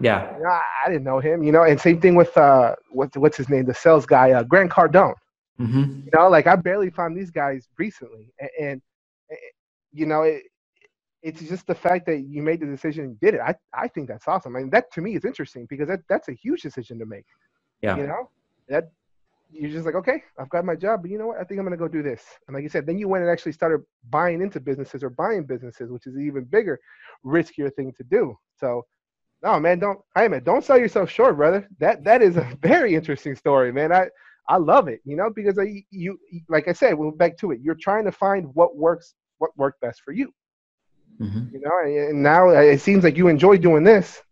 Yeah 0.00 0.26
You 0.36 0.42
know, 0.42 0.48
I, 0.50 0.62
I 0.86 0.88
didn't 0.90 1.04
know 1.04 1.18
him. 1.20 1.42
You 1.42 1.52
know, 1.52 1.62
and 1.64 1.80
same 1.80 2.00
thing 2.00 2.14
with 2.14 2.36
uh, 2.36 2.74
what's 2.90 3.16
what's 3.16 3.36
his 3.36 3.48
name, 3.48 3.64
the 3.64 3.74
sales 3.74 4.06
guy, 4.06 4.32
uh, 4.32 4.42
Grant 4.44 4.70
Cardone. 4.70 5.14
hmm 5.58 6.04
You 6.04 6.12
know, 6.18 6.28
like 6.28 6.46
I 6.46 6.56
barely 6.56 6.90
found 6.90 7.16
these 7.16 7.30
guys 7.30 7.68
recently, 7.78 8.32
and, 8.40 8.50
and, 8.60 8.82
and 9.30 9.38
you 9.92 10.06
know, 10.06 10.22
it, 10.22 10.42
it's 11.22 11.42
just 11.42 11.66
the 11.66 11.74
fact 11.74 12.06
that 12.06 12.20
you 12.20 12.42
made 12.42 12.60
the 12.60 12.66
decision 12.66 13.04
and 13.04 13.20
did 13.20 13.34
it. 13.34 13.40
I 13.40 13.54
I 13.74 13.88
think 13.88 14.08
that's 14.08 14.26
awesome. 14.28 14.56
I 14.56 14.60
mean, 14.60 14.70
that 14.70 14.92
to 14.92 15.00
me 15.00 15.16
is 15.16 15.24
interesting 15.24 15.66
because 15.68 15.88
that 15.88 16.00
that's 16.08 16.28
a 16.28 16.32
huge 16.34 16.62
decision 16.62 16.98
to 16.98 17.06
make. 17.06 17.26
yeah 17.82 17.98
You 17.98 18.06
know, 18.06 18.30
that 18.68 18.84
you're 19.50 19.70
just 19.70 19.86
like, 19.86 19.94
okay, 19.94 20.22
I've 20.38 20.48
got 20.50 20.64
my 20.64 20.74
job, 20.74 21.02
but 21.02 21.10
you 21.10 21.18
know 21.18 21.28
what? 21.28 21.38
I 21.38 21.44
think 21.44 21.58
I'm 21.58 21.66
gonna 21.66 21.76
go 21.76 21.88
do 21.88 22.02
this. 22.02 22.22
And 22.46 22.54
like 22.54 22.62
you 22.62 22.68
said, 22.68 22.86
then 22.86 22.98
you 22.98 23.08
went 23.08 23.22
and 23.22 23.30
actually 23.30 23.52
started 23.52 23.80
buying 24.10 24.40
into 24.42 24.60
businesses 24.60 25.02
or 25.02 25.10
buying 25.10 25.44
businesses, 25.44 25.90
which 25.90 26.06
is 26.06 26.14
an 26.16 26.26
even 26.26 26.44
bigger, 26.44 26.78
riskier 27.24 27.72
thing 27.74 27.92
to 27.96 28.04
do. 28.04 28.36
So, 28.56 28.84
no, 29.42 29.58
man, 29.58 29.78
don't, 29.80 29.98
hey, 30.14 30.28
man, 30.28 30.44
don't 30.44 30.64
sell 30.64 30.78
yourself 30.78 31.10
short, 31.10 31.36
brother. 31.36 31.68
That 31.78 32.04
that 32.04 32.22
is 32.22 32.36
a 32.36 32.56
very 32.62 32.94
interesting 32.94 33.34
story, 33.34 33.72
man. 33.72 33.92
I 33.92 34.08
I 34.48 34.56
love 34.56 34.88
it, 34.88 35.00
you 35.04 35.16
know, 35.16 35.30
because 35.34 35.58
I, 35.58 35.84
you, 35.90 36.18
like 36.48 36.66
I 36.68 36.72
said, 36.72 36.94
we'll 36.94 37.12
back 37.12 37.38
to 37.38 37.52
it. 37.52 37.60
You're 37.62 37.76
trying 37.76 38.04
to 38.04 38.12
find 38.12 38.46
what 38.54 38.76
works, 38.76 39.14
what 39.38 39.50
worked 39.56 39.80
best 39.80 40.02
for 40.04 40.12
you. 40.12 40.32
Hmm 41.18 41.44
you 41.52 41.60
know 41.60 41.78
and- 41.84 42.22
now 42.22 42.48
it 42.50 42.80
seems 42.80 43.04
like 43.04 43.16
you 43.16 43.28
enjoy 43.28 43.56
doing 43.58 43.84
this. 43.84 44.22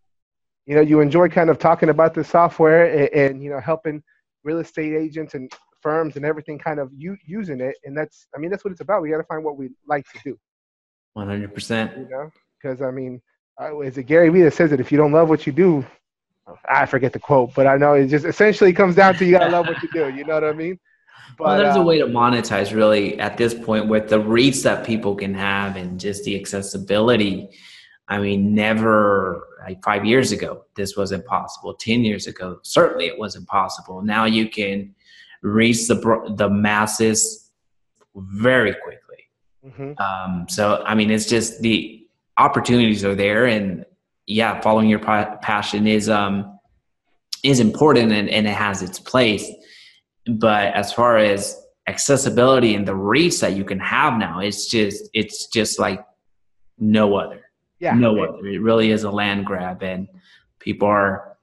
You 0.66 0.77
know 0.77 0.81
you 0.81 1.01
enjoy 1.01 1.29
kind 1.29 1.51
of 1.51 1.59
talking 1.59 1.88
about 1.90 2.14
the 2.14 2.25
software 2.25 2.85
and, 2.87 3.09
and 3.14 3.42
you 3.42 3.51
know 3.51 3.61
helping 3.61 4.03
real 4.44 4.59
estate 4.61 4.94
agents 4.94 5.35
and 5.35 5.53
firms 5.83 6.16
and 6.16 6.25
everything 6.25 6.59
kind 6.59 6.79
of 6.81 6.90
using 6.94 7.61
it. 7.61 7.77
And 7.85 7.96
that's 7.96 8.27
i 8.35 8.38
mean 8.38 8.51
that's 8.51 8.64
what 8.64 8.73
it's 8.73 8.81
about. 8.81 9.03
We 9.03 9.11
got 9.11 9.18
to 9.18 9.25
find 9.25 9.44
what 9.44 9.57
we 9.57 9.70
like 9.87 10.07
to 10.12 10.18
do. 10.25 10.38
100% 11.18 11.99
you 11.99 12.09
know 12.09 12.31
because 12.62 12.81
i 12.83 12.90
mean 12.90 13.20
uh, 13.61 13.81
is 13.81 13.99
it 13.99 14.05
gary 14.05 14.29
vee 14.29 14.42
that 14.42 14.55
says 14.55 14.70
that 14.70 14.81
if 14.81 14.90
you 14.90 14.99
don't 14.99 15.12
love 15.12 15.29
what 15.29 15.46
you 15.46 15.53
do 15.53 15.85
i 16.68 16.87
forget 16.87 17.12
the 17.12 17.18
quote 17.18 17.53
but 17.55 17.66
i 17.66 17.77
know 17.77 17.94
it 17.94 18.07
just 18.07 18.25
essentially 18.25 18.73
comes 18.73 18.94
down 18.94 19.14
to 19.14 19.25
you 19.25 19.33
got 19.33 19.44
to 19.44 19.51
love 19.51 19.66
what 19.66 19.83
you 19.83 19.88
do 19.92 20.09
you 20.11 20.25
know 20.25 20.35
what 20.35 20.44
i 20.44 20.53
mean 20.53 20.79
but 21.37 21.46
well, 21.46 21.59
there's 21.59 21.77
uh, 21.77 21.81
a 21.81 21.85
way 21.85 21.99
to 21.99 22.07
monetize 22.07 22.75
really 22.75 23.18
at 23.18 23.37
this 23.37 23.55
point 23.55 23.88
with 23.88 24.09
the 24.09 24.20
reach 24.20 24.62
that 24.62 24.87
people 24.87 25.14
can 25.14 25.35
have 25.35 25.77
and 25.77 25.99
just 25.99 26.25
the 26.25 26.38
accessibility. 26.38 27.49
I 28.09 28.18
mean, 28.18 28.55
never 28.55 29.46
like 29.61 29.83
five 29.83 30.05
years 30.05 30.33
ago, 30.33 30.64
this 30.75 30.96
was 30.96 31.12
impossible. 31.12 31.75
10 31.75 32.05
years 32.05 32.27
ago, 32.27 32.59
certainly 32.62 33.07
it 33.07 33.18
was 33.18 33.37
impossible. 33.37 34.03
Now 34.03 34.25
you 34.25 34.49
can 34.49 34.94
reach 35.42 35.87
the, 35.87 36.35
the 36.37 36.49
masses 36.49 37.51
very 38.14 38.75
quickly. 38.75 39.25
mhm. 39.64 40.01
Um, 40.01 40.46
so, 40.49 40.83
I 40.85 40.94
mean, 40.94 41.11
it's 41.11 41.27
just 41.27 41.62
the 41.62 41.99
opportunities 42.40 43.05
are 43.05 43.14
there. 43.14 43.46
And 43.46 43.85
yeah, 44.26 44.61
following 44.61 44.88
your 44.88 44.98
passion 44.98 45.87
is, 45.87 46.09
um, 46.09 46.59
is 47.42 47.61
important 47.61 48.12
and, 48.12 48.29
and 48.29 48.46
it 48.46 48.55
has 48.55 48.83
its 48.83 48.98
place. 48.98 49.48
But 50.26 50.74
as 50.74 50.92
far 50.92 51.18
as 51.18 51.57
accessibility 51.87 52.74
and 52.74 52.87
the 52.87 52.94
reach 52.94 53.40
that 53.40 53.55
you 53.55 53.64
can 53.64 53.81
have 53.81 54.16
now 54.16 54.38
it's 54.38 54.66
just 54.68 55.11
it's 55.12 55.46
just 55.46 55.79
like 55.79 56.05
no 56.79 57.16
other. 57.16 57.42
Yeah. 57.79 57.94
No 57.94 58.22
other. 58.22 58.46
It 58.46 58.61
really 58.61 58.90
is 58.90 59.05
a 59.05 59.11
land 59.11 59.44
grab 59.46 59.83
and 59.83 60.09
people 60.59 60.88
are 60.88 61.37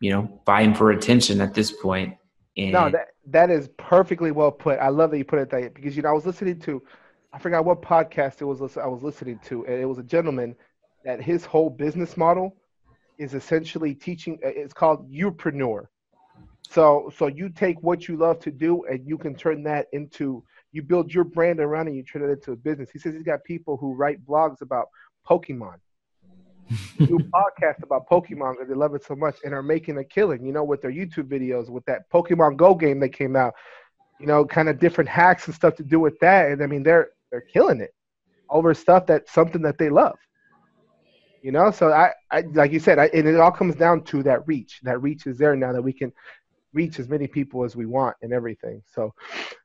you 0.00 0.10
know 0.10 0.40
vying 0.46 0.74
for 0.74 0.90
attention 0.90 1.40
at 1.40 1.54
this 1.54 1.70
point. 1.70 2.16
And 2.56 2.72
No, 2.72 2.90
that 2.90 3.08
that 3.26 3.50
is 3.50 3.68
perfectly 3.76 4.30
well 4.30 4.50
put. 4.50 4.78
I 4.78 4.88
love 4.88 5.10
that 5.10 5.18
you 5.18 5.24
put 5.24 5.38
it 5.38 5.50
that 5.50 5.60
way 5.60 5.68
because 5.68 5.96
you 5.96 6.02
know 6.02 6.10
I 6.10 6.12
was 6.12 6.26
listening 6.26 6.58
to, 6.60 6.82
I 7.32 7.38
forgot 7.38 7.64
what 7.64 7.82
podcast 7.82 8.40
it 8.40 8.44
was. 8.44 8.76
I 8.76 8.86
was 8.86 9.02
listening 9.02 9.38
to, 9.46 9.66
and 9.66 9.74
it 9.80 9.84
was 9.84 9.98
a 9.98 10.02
gentleman 10.02 10.56
that 11.04 11.22
his 11.22 11.44
whole 11.44 11.70
business 11.70 12.16
model 12.16 12.56
is 13.18 13.34
essentially 13.34 13.94
teaching. 13.94 14.38
uh, 14.44 14.48
It's 14.48 14.72
called 14.72 15.10
youpreneur. 15.10 15.86
So 16.68 17.10
so 17.16 17.26
you 17.28 17.48
take 17.48 17.82
what 17.82 18.08
you 18.08 18.16
love 18.16 18.38
to 18.40 18.50
do 18.50 18.84
and 18.84 19.06
you 19.06 19.16
can 19.16 19.34
turn 19.34 19.62
that 19.64 19.86
into 19.92 20.44
you 20.72 20.82
build 20.82 21.12
your 21.12 21.24
brand 21.24 21.60
around 21.60 21.86
it 21.86 21.90
and 21.90 21.96
you 21.96 22.02
turn 22.02 22.22
it 22.22 22.30
into 22.30 22.52
a 22.52 22.56
business. 22.56 22.90
He 22.90 22.98
says 22.98 23.14
he's 23.14 23.22
got 23.22 23.42
people 23.44 23.76
who 23.78 23.94
write 23.94 24.24
blogs 24.26 24.60
about 24.60 24.88
Pokemon 25.26 25.76
do 26.98 27.18
podcasts 27.32 27.82
about 27.82 28.08
Pokemon 28.08 28.52
because 28.54 28.68
they 28.68 28.74
love 28.74 28.94
it 28.94 29.04
so 29.04 29.16
much 29.16 29.38
and 29.44 29.54
are 29.54 29.62
making 29.62 29.96
a 29.98 30.04
killing, 30.04 30.44
you 30.44 30.52
know, 30.52 30.64
with 30.64 30.82
their 30.82 30.92
YouTube 30.92 31.28
videos, 31.28 31.70
with 31.70 31.84
that 31.86 32.10
Pokemon 32.10 32.56
Go 32.56 32.74
game 32.74 33.00
that 33.00 33.10
came 33.10 33.36
out, 33.36 33.54
you 34.20 34.26
know, 34.26 34.44
kind 34.44 34.68
of 34.68 34.78
different 34.78 35.08
hacks 35.08 35.46
and 35.46 35.54
stuff 35.54 35.74
to 35.76 35.82
do 35.82 35.98
with 35.98 36.18
that. 36.20 36.50
And 36.50 36.62
I 36.62 36.66
mean, 36.66 36.82
they're 36.82 37.08
they're 37.30 37.40
killing 37.40 37.80
it 37.80 37.94
over 38.50 38.74
stuff 38.74 39.06
that's 39.06 39.32
something 39.32 39.62
that 39.62 39.78
they 39.78 39.90
love. 39.90 40.16
You 41.42 41.52
know, 41.52 41.70
so 41.70 41.92
I, 41.92 42.12
I 42.32 42.42
like 42.52 42.72
you 42.72 42.80
said, 42.80 42.98
I, 42.98 43.06
and 43.14 43.26
it 43.28 43.38
all 43.38 43.52
comes 43.52 43.76
down 43.76 44.02
to 44.04 44.22
that 44.24 44.46
reach. 44.46 44.80
That 44.82 45.00
reach 45.00 45.26
is 45.26 45.38
there 45.38 45.54
now 45.54 45.72
that 45.72 45.82
we 45.82 45.92
can 45.92 46.12
reach 46.72 46.98
as 46.98 47.08
many 47.08 47.26
people 47.26 47.64
as 47.64 47.76
we 47.76 47.86
want 47.86 48.16
and 48.22 48.32
everything. 48.32 48.82
So, 48.86 49.14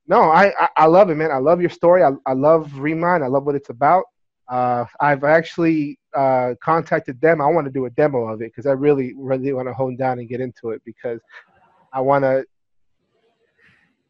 no, 0.08 0.21
I, 0.21 0.54
I, 0.60 0.69
I 0.78 0.86
love 0.86 1.10
it, 1.10 1.15
man. 1.15 1.32
I 1.32 1.38
love 1.38 1.62
your 1.62 1.69
story. 1.69 2.04
I, 2.04 2.12
I 2.26 2.34
love 2.34 2.78
Remine. 2.78 3.23
I 3.23 3.28
love 3.28 3.45
what 3.45 3.56
it's 3.56 3.69
about. 3.69 4.04
Uh, 4.47 4.86
I've 4.99 5.23
actually 5.23 5.99
uh, 6.15 6.54
contacted 6.62 7.19
them. 7.21 7.41
I 7.41 7.47
want 7.47 7.65
to 7.65 7.71
do 7.71 7.86
a 7.86 7.89
demo 7.91 8.28
of 8.28 8.41
it 8.41 8.52
because 8.52 8.65
I 8.65 8.73
really, 8.73 9.13
really 9.17 9.52
want 9.54 9.67
to 9.67 9.73
hone 9.73 9.95
down 9.95 10.19
and 10.19 10.30
get 10.30 10.41
into 10.41 10.71
it 10.71 10.82
because 10.86 11.21
I 11.91 12.02
want 12.02 12.23
to. 12.23 12.45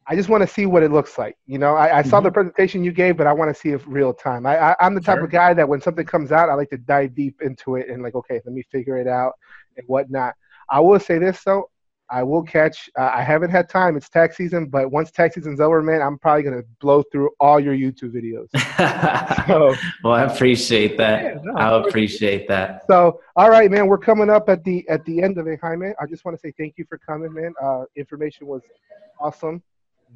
I 0.07 0.15
just 0.15 0.27
want 0.29 0.41
to 0.41 0.47
see 0.47 0.65
what 0.65 0.83
it 0.83 0.91
looks 0.91 1.17
like. 1.17 1.37
You 1.45 1.57
know, 1.57 1.75
I, 1.75 1.99
I 1.99 2.01
saw 2.01 2.19
the 2.19 2.31
presentation 2.31 2.83
you 2.83 2.91
gave, 2.91 3.15
but 3.17 3.25
I 3.27 3.33
want 3.33 3.53
to 3.53 3.59
see 3.59 3.69
it 3.69 3.81
real 3.87 4.13
time. 4.13 4.45
I, 4.45 4.57
I, 4.71 4.75
I'm 4.81 4.95
the 4.95 5.01
type 5.01 5.17
Sure. 5.17 5.25
of 5.25 5.31
guy 5.31 5.53
that 5.53 5.67
when 5.67 5.79
something 5.81 6.05
comes 6.05 6.31
out, 6.31 6.49
I 6.49 6.55
like 6.55 6.69
to 6.71 6.77
dive 6.77 7.15
deep 7.15 7.41
into 7.41 7.75
it 7.75 7.89
and 7.89 8.03
like, 8.03 8.15
okay, 8.15 8.41
let 8.45 8.53
me 8.53 8.63
figure 8.71 8.97
it 8.97 9.07
out 9.07 9.33
and 9.77 9.87
whatnot. 9.87 10.33
I 10.69 10.79
will 10.81 10.99
say 10.99 11.19
this 11.19 11.43
though, 11.43 11.69
I 12.09 12.21
will 12.21 12.43
catch. 12.43 12.89
Uh, 12.99 13.11
I 13.13 13.21
haven't 13.23 13.49
had 13.49 13.69
time. 13.69 13.95
It's 13.95 14.09
tax 14.09 14.35
season, 14.37 14.67
but 14.67 14.91
once 14.91 15.09
tax 15.09 15.35
season's 15.35 15.59
over, 15.61 15.81
man, 15.81 16.01
I'm 16.01 16.17
probably 16.19 16.43
gonna 16.43 16.61
blow 16.81 17.01
through 17.11 17.29
all 17.39 17.59
your 17.59 17.73
YouTube 17.73 18.11
videos. 18.13 18.49
So, 19.47 19.73
well, 20.03 20.13
I 20.13 20.23
appreciate 20.23 20.97
that. 20.97 21.23
Yeah, 21.23 21.41
no, 21.43 21.53
I 21.53 21.87
appreciate 21.87 22.47
that. 22.49 22.83
so 22.87 23.19
all 23.35 23.49
right, 23.49 23.71
man, 23.71 23.87
we're 23.87 23.97
coming 23.97 24.29
up 24.29 24.49
at 24.49 24.63
the 24.63 24.87
at 24.89 25.03
the 25.05 25.21
end 25.23 25.37
of 25.37 25.47
it, 25.47 25.59
Jaime. 25.61 25.93
I 25.99 26.05
just 26.05 26.23
want 26.25 26.37
to 26.37 26.41
say 26.41 26.53
thank 26.57 26.75
you 26.77 26.85
for 26.87 26.97
coming, 26.97 27.33
man. 27.33 27.53
Uh, 27.61 27.85
information 27.95 28.47
was 28.47 28.61
awesome, 29.19 29.63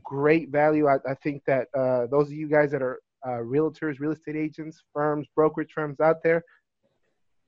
great 0.03 0.49
value. 0.49 0.88
I, 0.88 0.95
I 1.10 1.13
think 1.15 1.43
that 1.45 1.67
uh, 1.77 2.07
those 2.07 2.27
of 2.27 2.33
you 2.33 2.47
guys 2.47 2.71
that 2.71 2.81
are 2.81 2.99
uh, 3.25 3.39
realtors, 3.41 3.99
real 3.99 4.12
estate 4.12 4.36
agents, 4.36 4.83
firms, 4.93 5.27
brokerage 5.36 5.71
firms 5.73 5.99
out 5.99 6.23
there, 6.23 6.43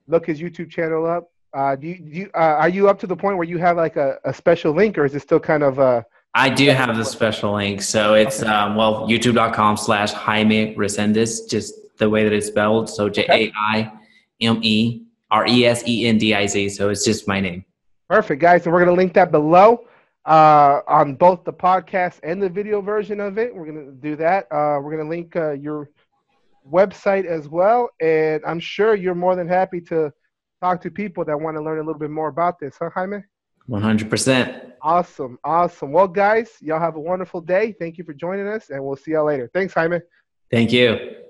look 0.08 0.26
his 0.28 0.40
YouTube 0.42 0.70
channel 0.70 1.06
up. 1.06 1.32
Uh, 1.54 1.76
do 1.76 1.88
you, 1.88 1.98
do 1.98 2.10
you 2.10 2.30
uh, 2.36 2.58
are 2.62 2.70
you 2.70 2.90
up 2.90 3.00
to 3.00 3.08
the 3.08 3.16
point 3.16 3.38
where 3.38 3.48
you 3.48 3.58
have 3.58 3.76
like 3.78 3.96
a, 3.96 4.18
a 4.26 4.34
special 4.34 4.72
link, 4.74 4.98
or 4.98 5.06
is 5.06 5.16
it 5.16 5.22
still 5.22 5.40
kind 5.40 5.64
of 5.64 5.80
uh, 5.80 6.02
I 6.36 6.50
do 6.50 6.70
have 6.70 6.96
the 6.96 7.04
special 7.04 7.54
link. 7.54 7.82
So 7.82 8.14
it's, 8.14 8.42
Okay. 8.44 8.52
um, 8.52 8.76
well, 8.76 9.08
youtube.com 9.08 9.78
slash 9.78 10.12
Jaime 10.12 10.76
Resendiz, 10.76 11.50
just 11.50 11.74
the 11.98 12.10
way 12.10 12.24
that 12.24 12.32
it's 12.34 12.48
spelled. 12.48 12.88
So 12.90 13.10
J 13.10 13.26
A 13.30 13.52
I 13.58 13.92
M 14.40 14.60
E 14.62 15.04
R 15.32 15.48
E 15.48 15.66
S 15.66 15.84
E 15.88 16.08
N 16.08 16.18
D 16.18 16.36
I 16.36 16.46
Z. 16.46 16.70
So 16.70 16.90
it's 16.90 17.04
just 17.04 17.28
my 17.28 17.40
name. 17.40 17.66
Perfect, 18.08 18.42
guys. 18.42 18.66
And 18.66 18.74
we're 18.74 18.80
going 18.80 18.96
to 18.96 19.00
link 19.02 19.14
that 19.14 19.32
below 19.32 19.86
uh, 20.26 20.82
on 20.88 21.16
both 21.16 21.44
the 21.44 21.54
podcast 21.54 22.20
and 22.24 22.42
the 22.42 22.50
video 22.50 22.82
version 22.82 23.20
of 23.20 23.38
it. 23.38 23.54
We're 23.54 23.66
going 23.66 23.86
to 23.86 23.92
do 23.92 24.16
that. 24.18 24.46
Uh, 24.52 24.80
we're 24.82 24.96
going 24.96 25.04
to 25.04 25.10
link 25.10 25.36
uh, 25.36 25.52
your 25.52 25.90
website 26.70 27.26
as 27.26 27.48
well. 27.48 27.90
And 28.02 28.44
I'm 28.46 28.60
sure 28.60 28.96
you're 28.96 29.16
more 29.16 29.36
than 29.36 29.48
happy 29.48 29.82
to 29.82 30.12
talk 30.62 30.82
to 30.82 30.92
people 30.92 31.26
that 31.26 31.40
want 31.40 31.58
to 31.58 31.64
learn 31.64 31.80
a 31.80 31.84
little 31.84 32.00
bit 32.00 32.12
more 32.12 32.28
about 32.28 32.60
this, 32.60 32.76
huh, 32.80 32.90
Jaime? 32.94 33.24
100%. 33.70 34.72
Awesome. 34.82 35.38
Awesome. 35.44 35.92
Well, 35.92 36.08
guys, 36.08 36.50
y'all 36.60 36.80
have 36.80 36.96
a 36.96 37.00
wonderful 37.00 37.42
day. 37.42 37.76
Thank 37.78 37.98
you 37.98 38.04
for 38.04 38.14
joining 38.14 38.48
us, 38.48 38.70
and 38.70 38.84
we'll 38.84 38.96
see 38.96 39.12
y'all 39.12 39.26
later. 39.26 39.50
Thanks, 39.54 39.74
Jaime. 39.74 40.00
Thank 40.52 40.72
you. 40.72 41.29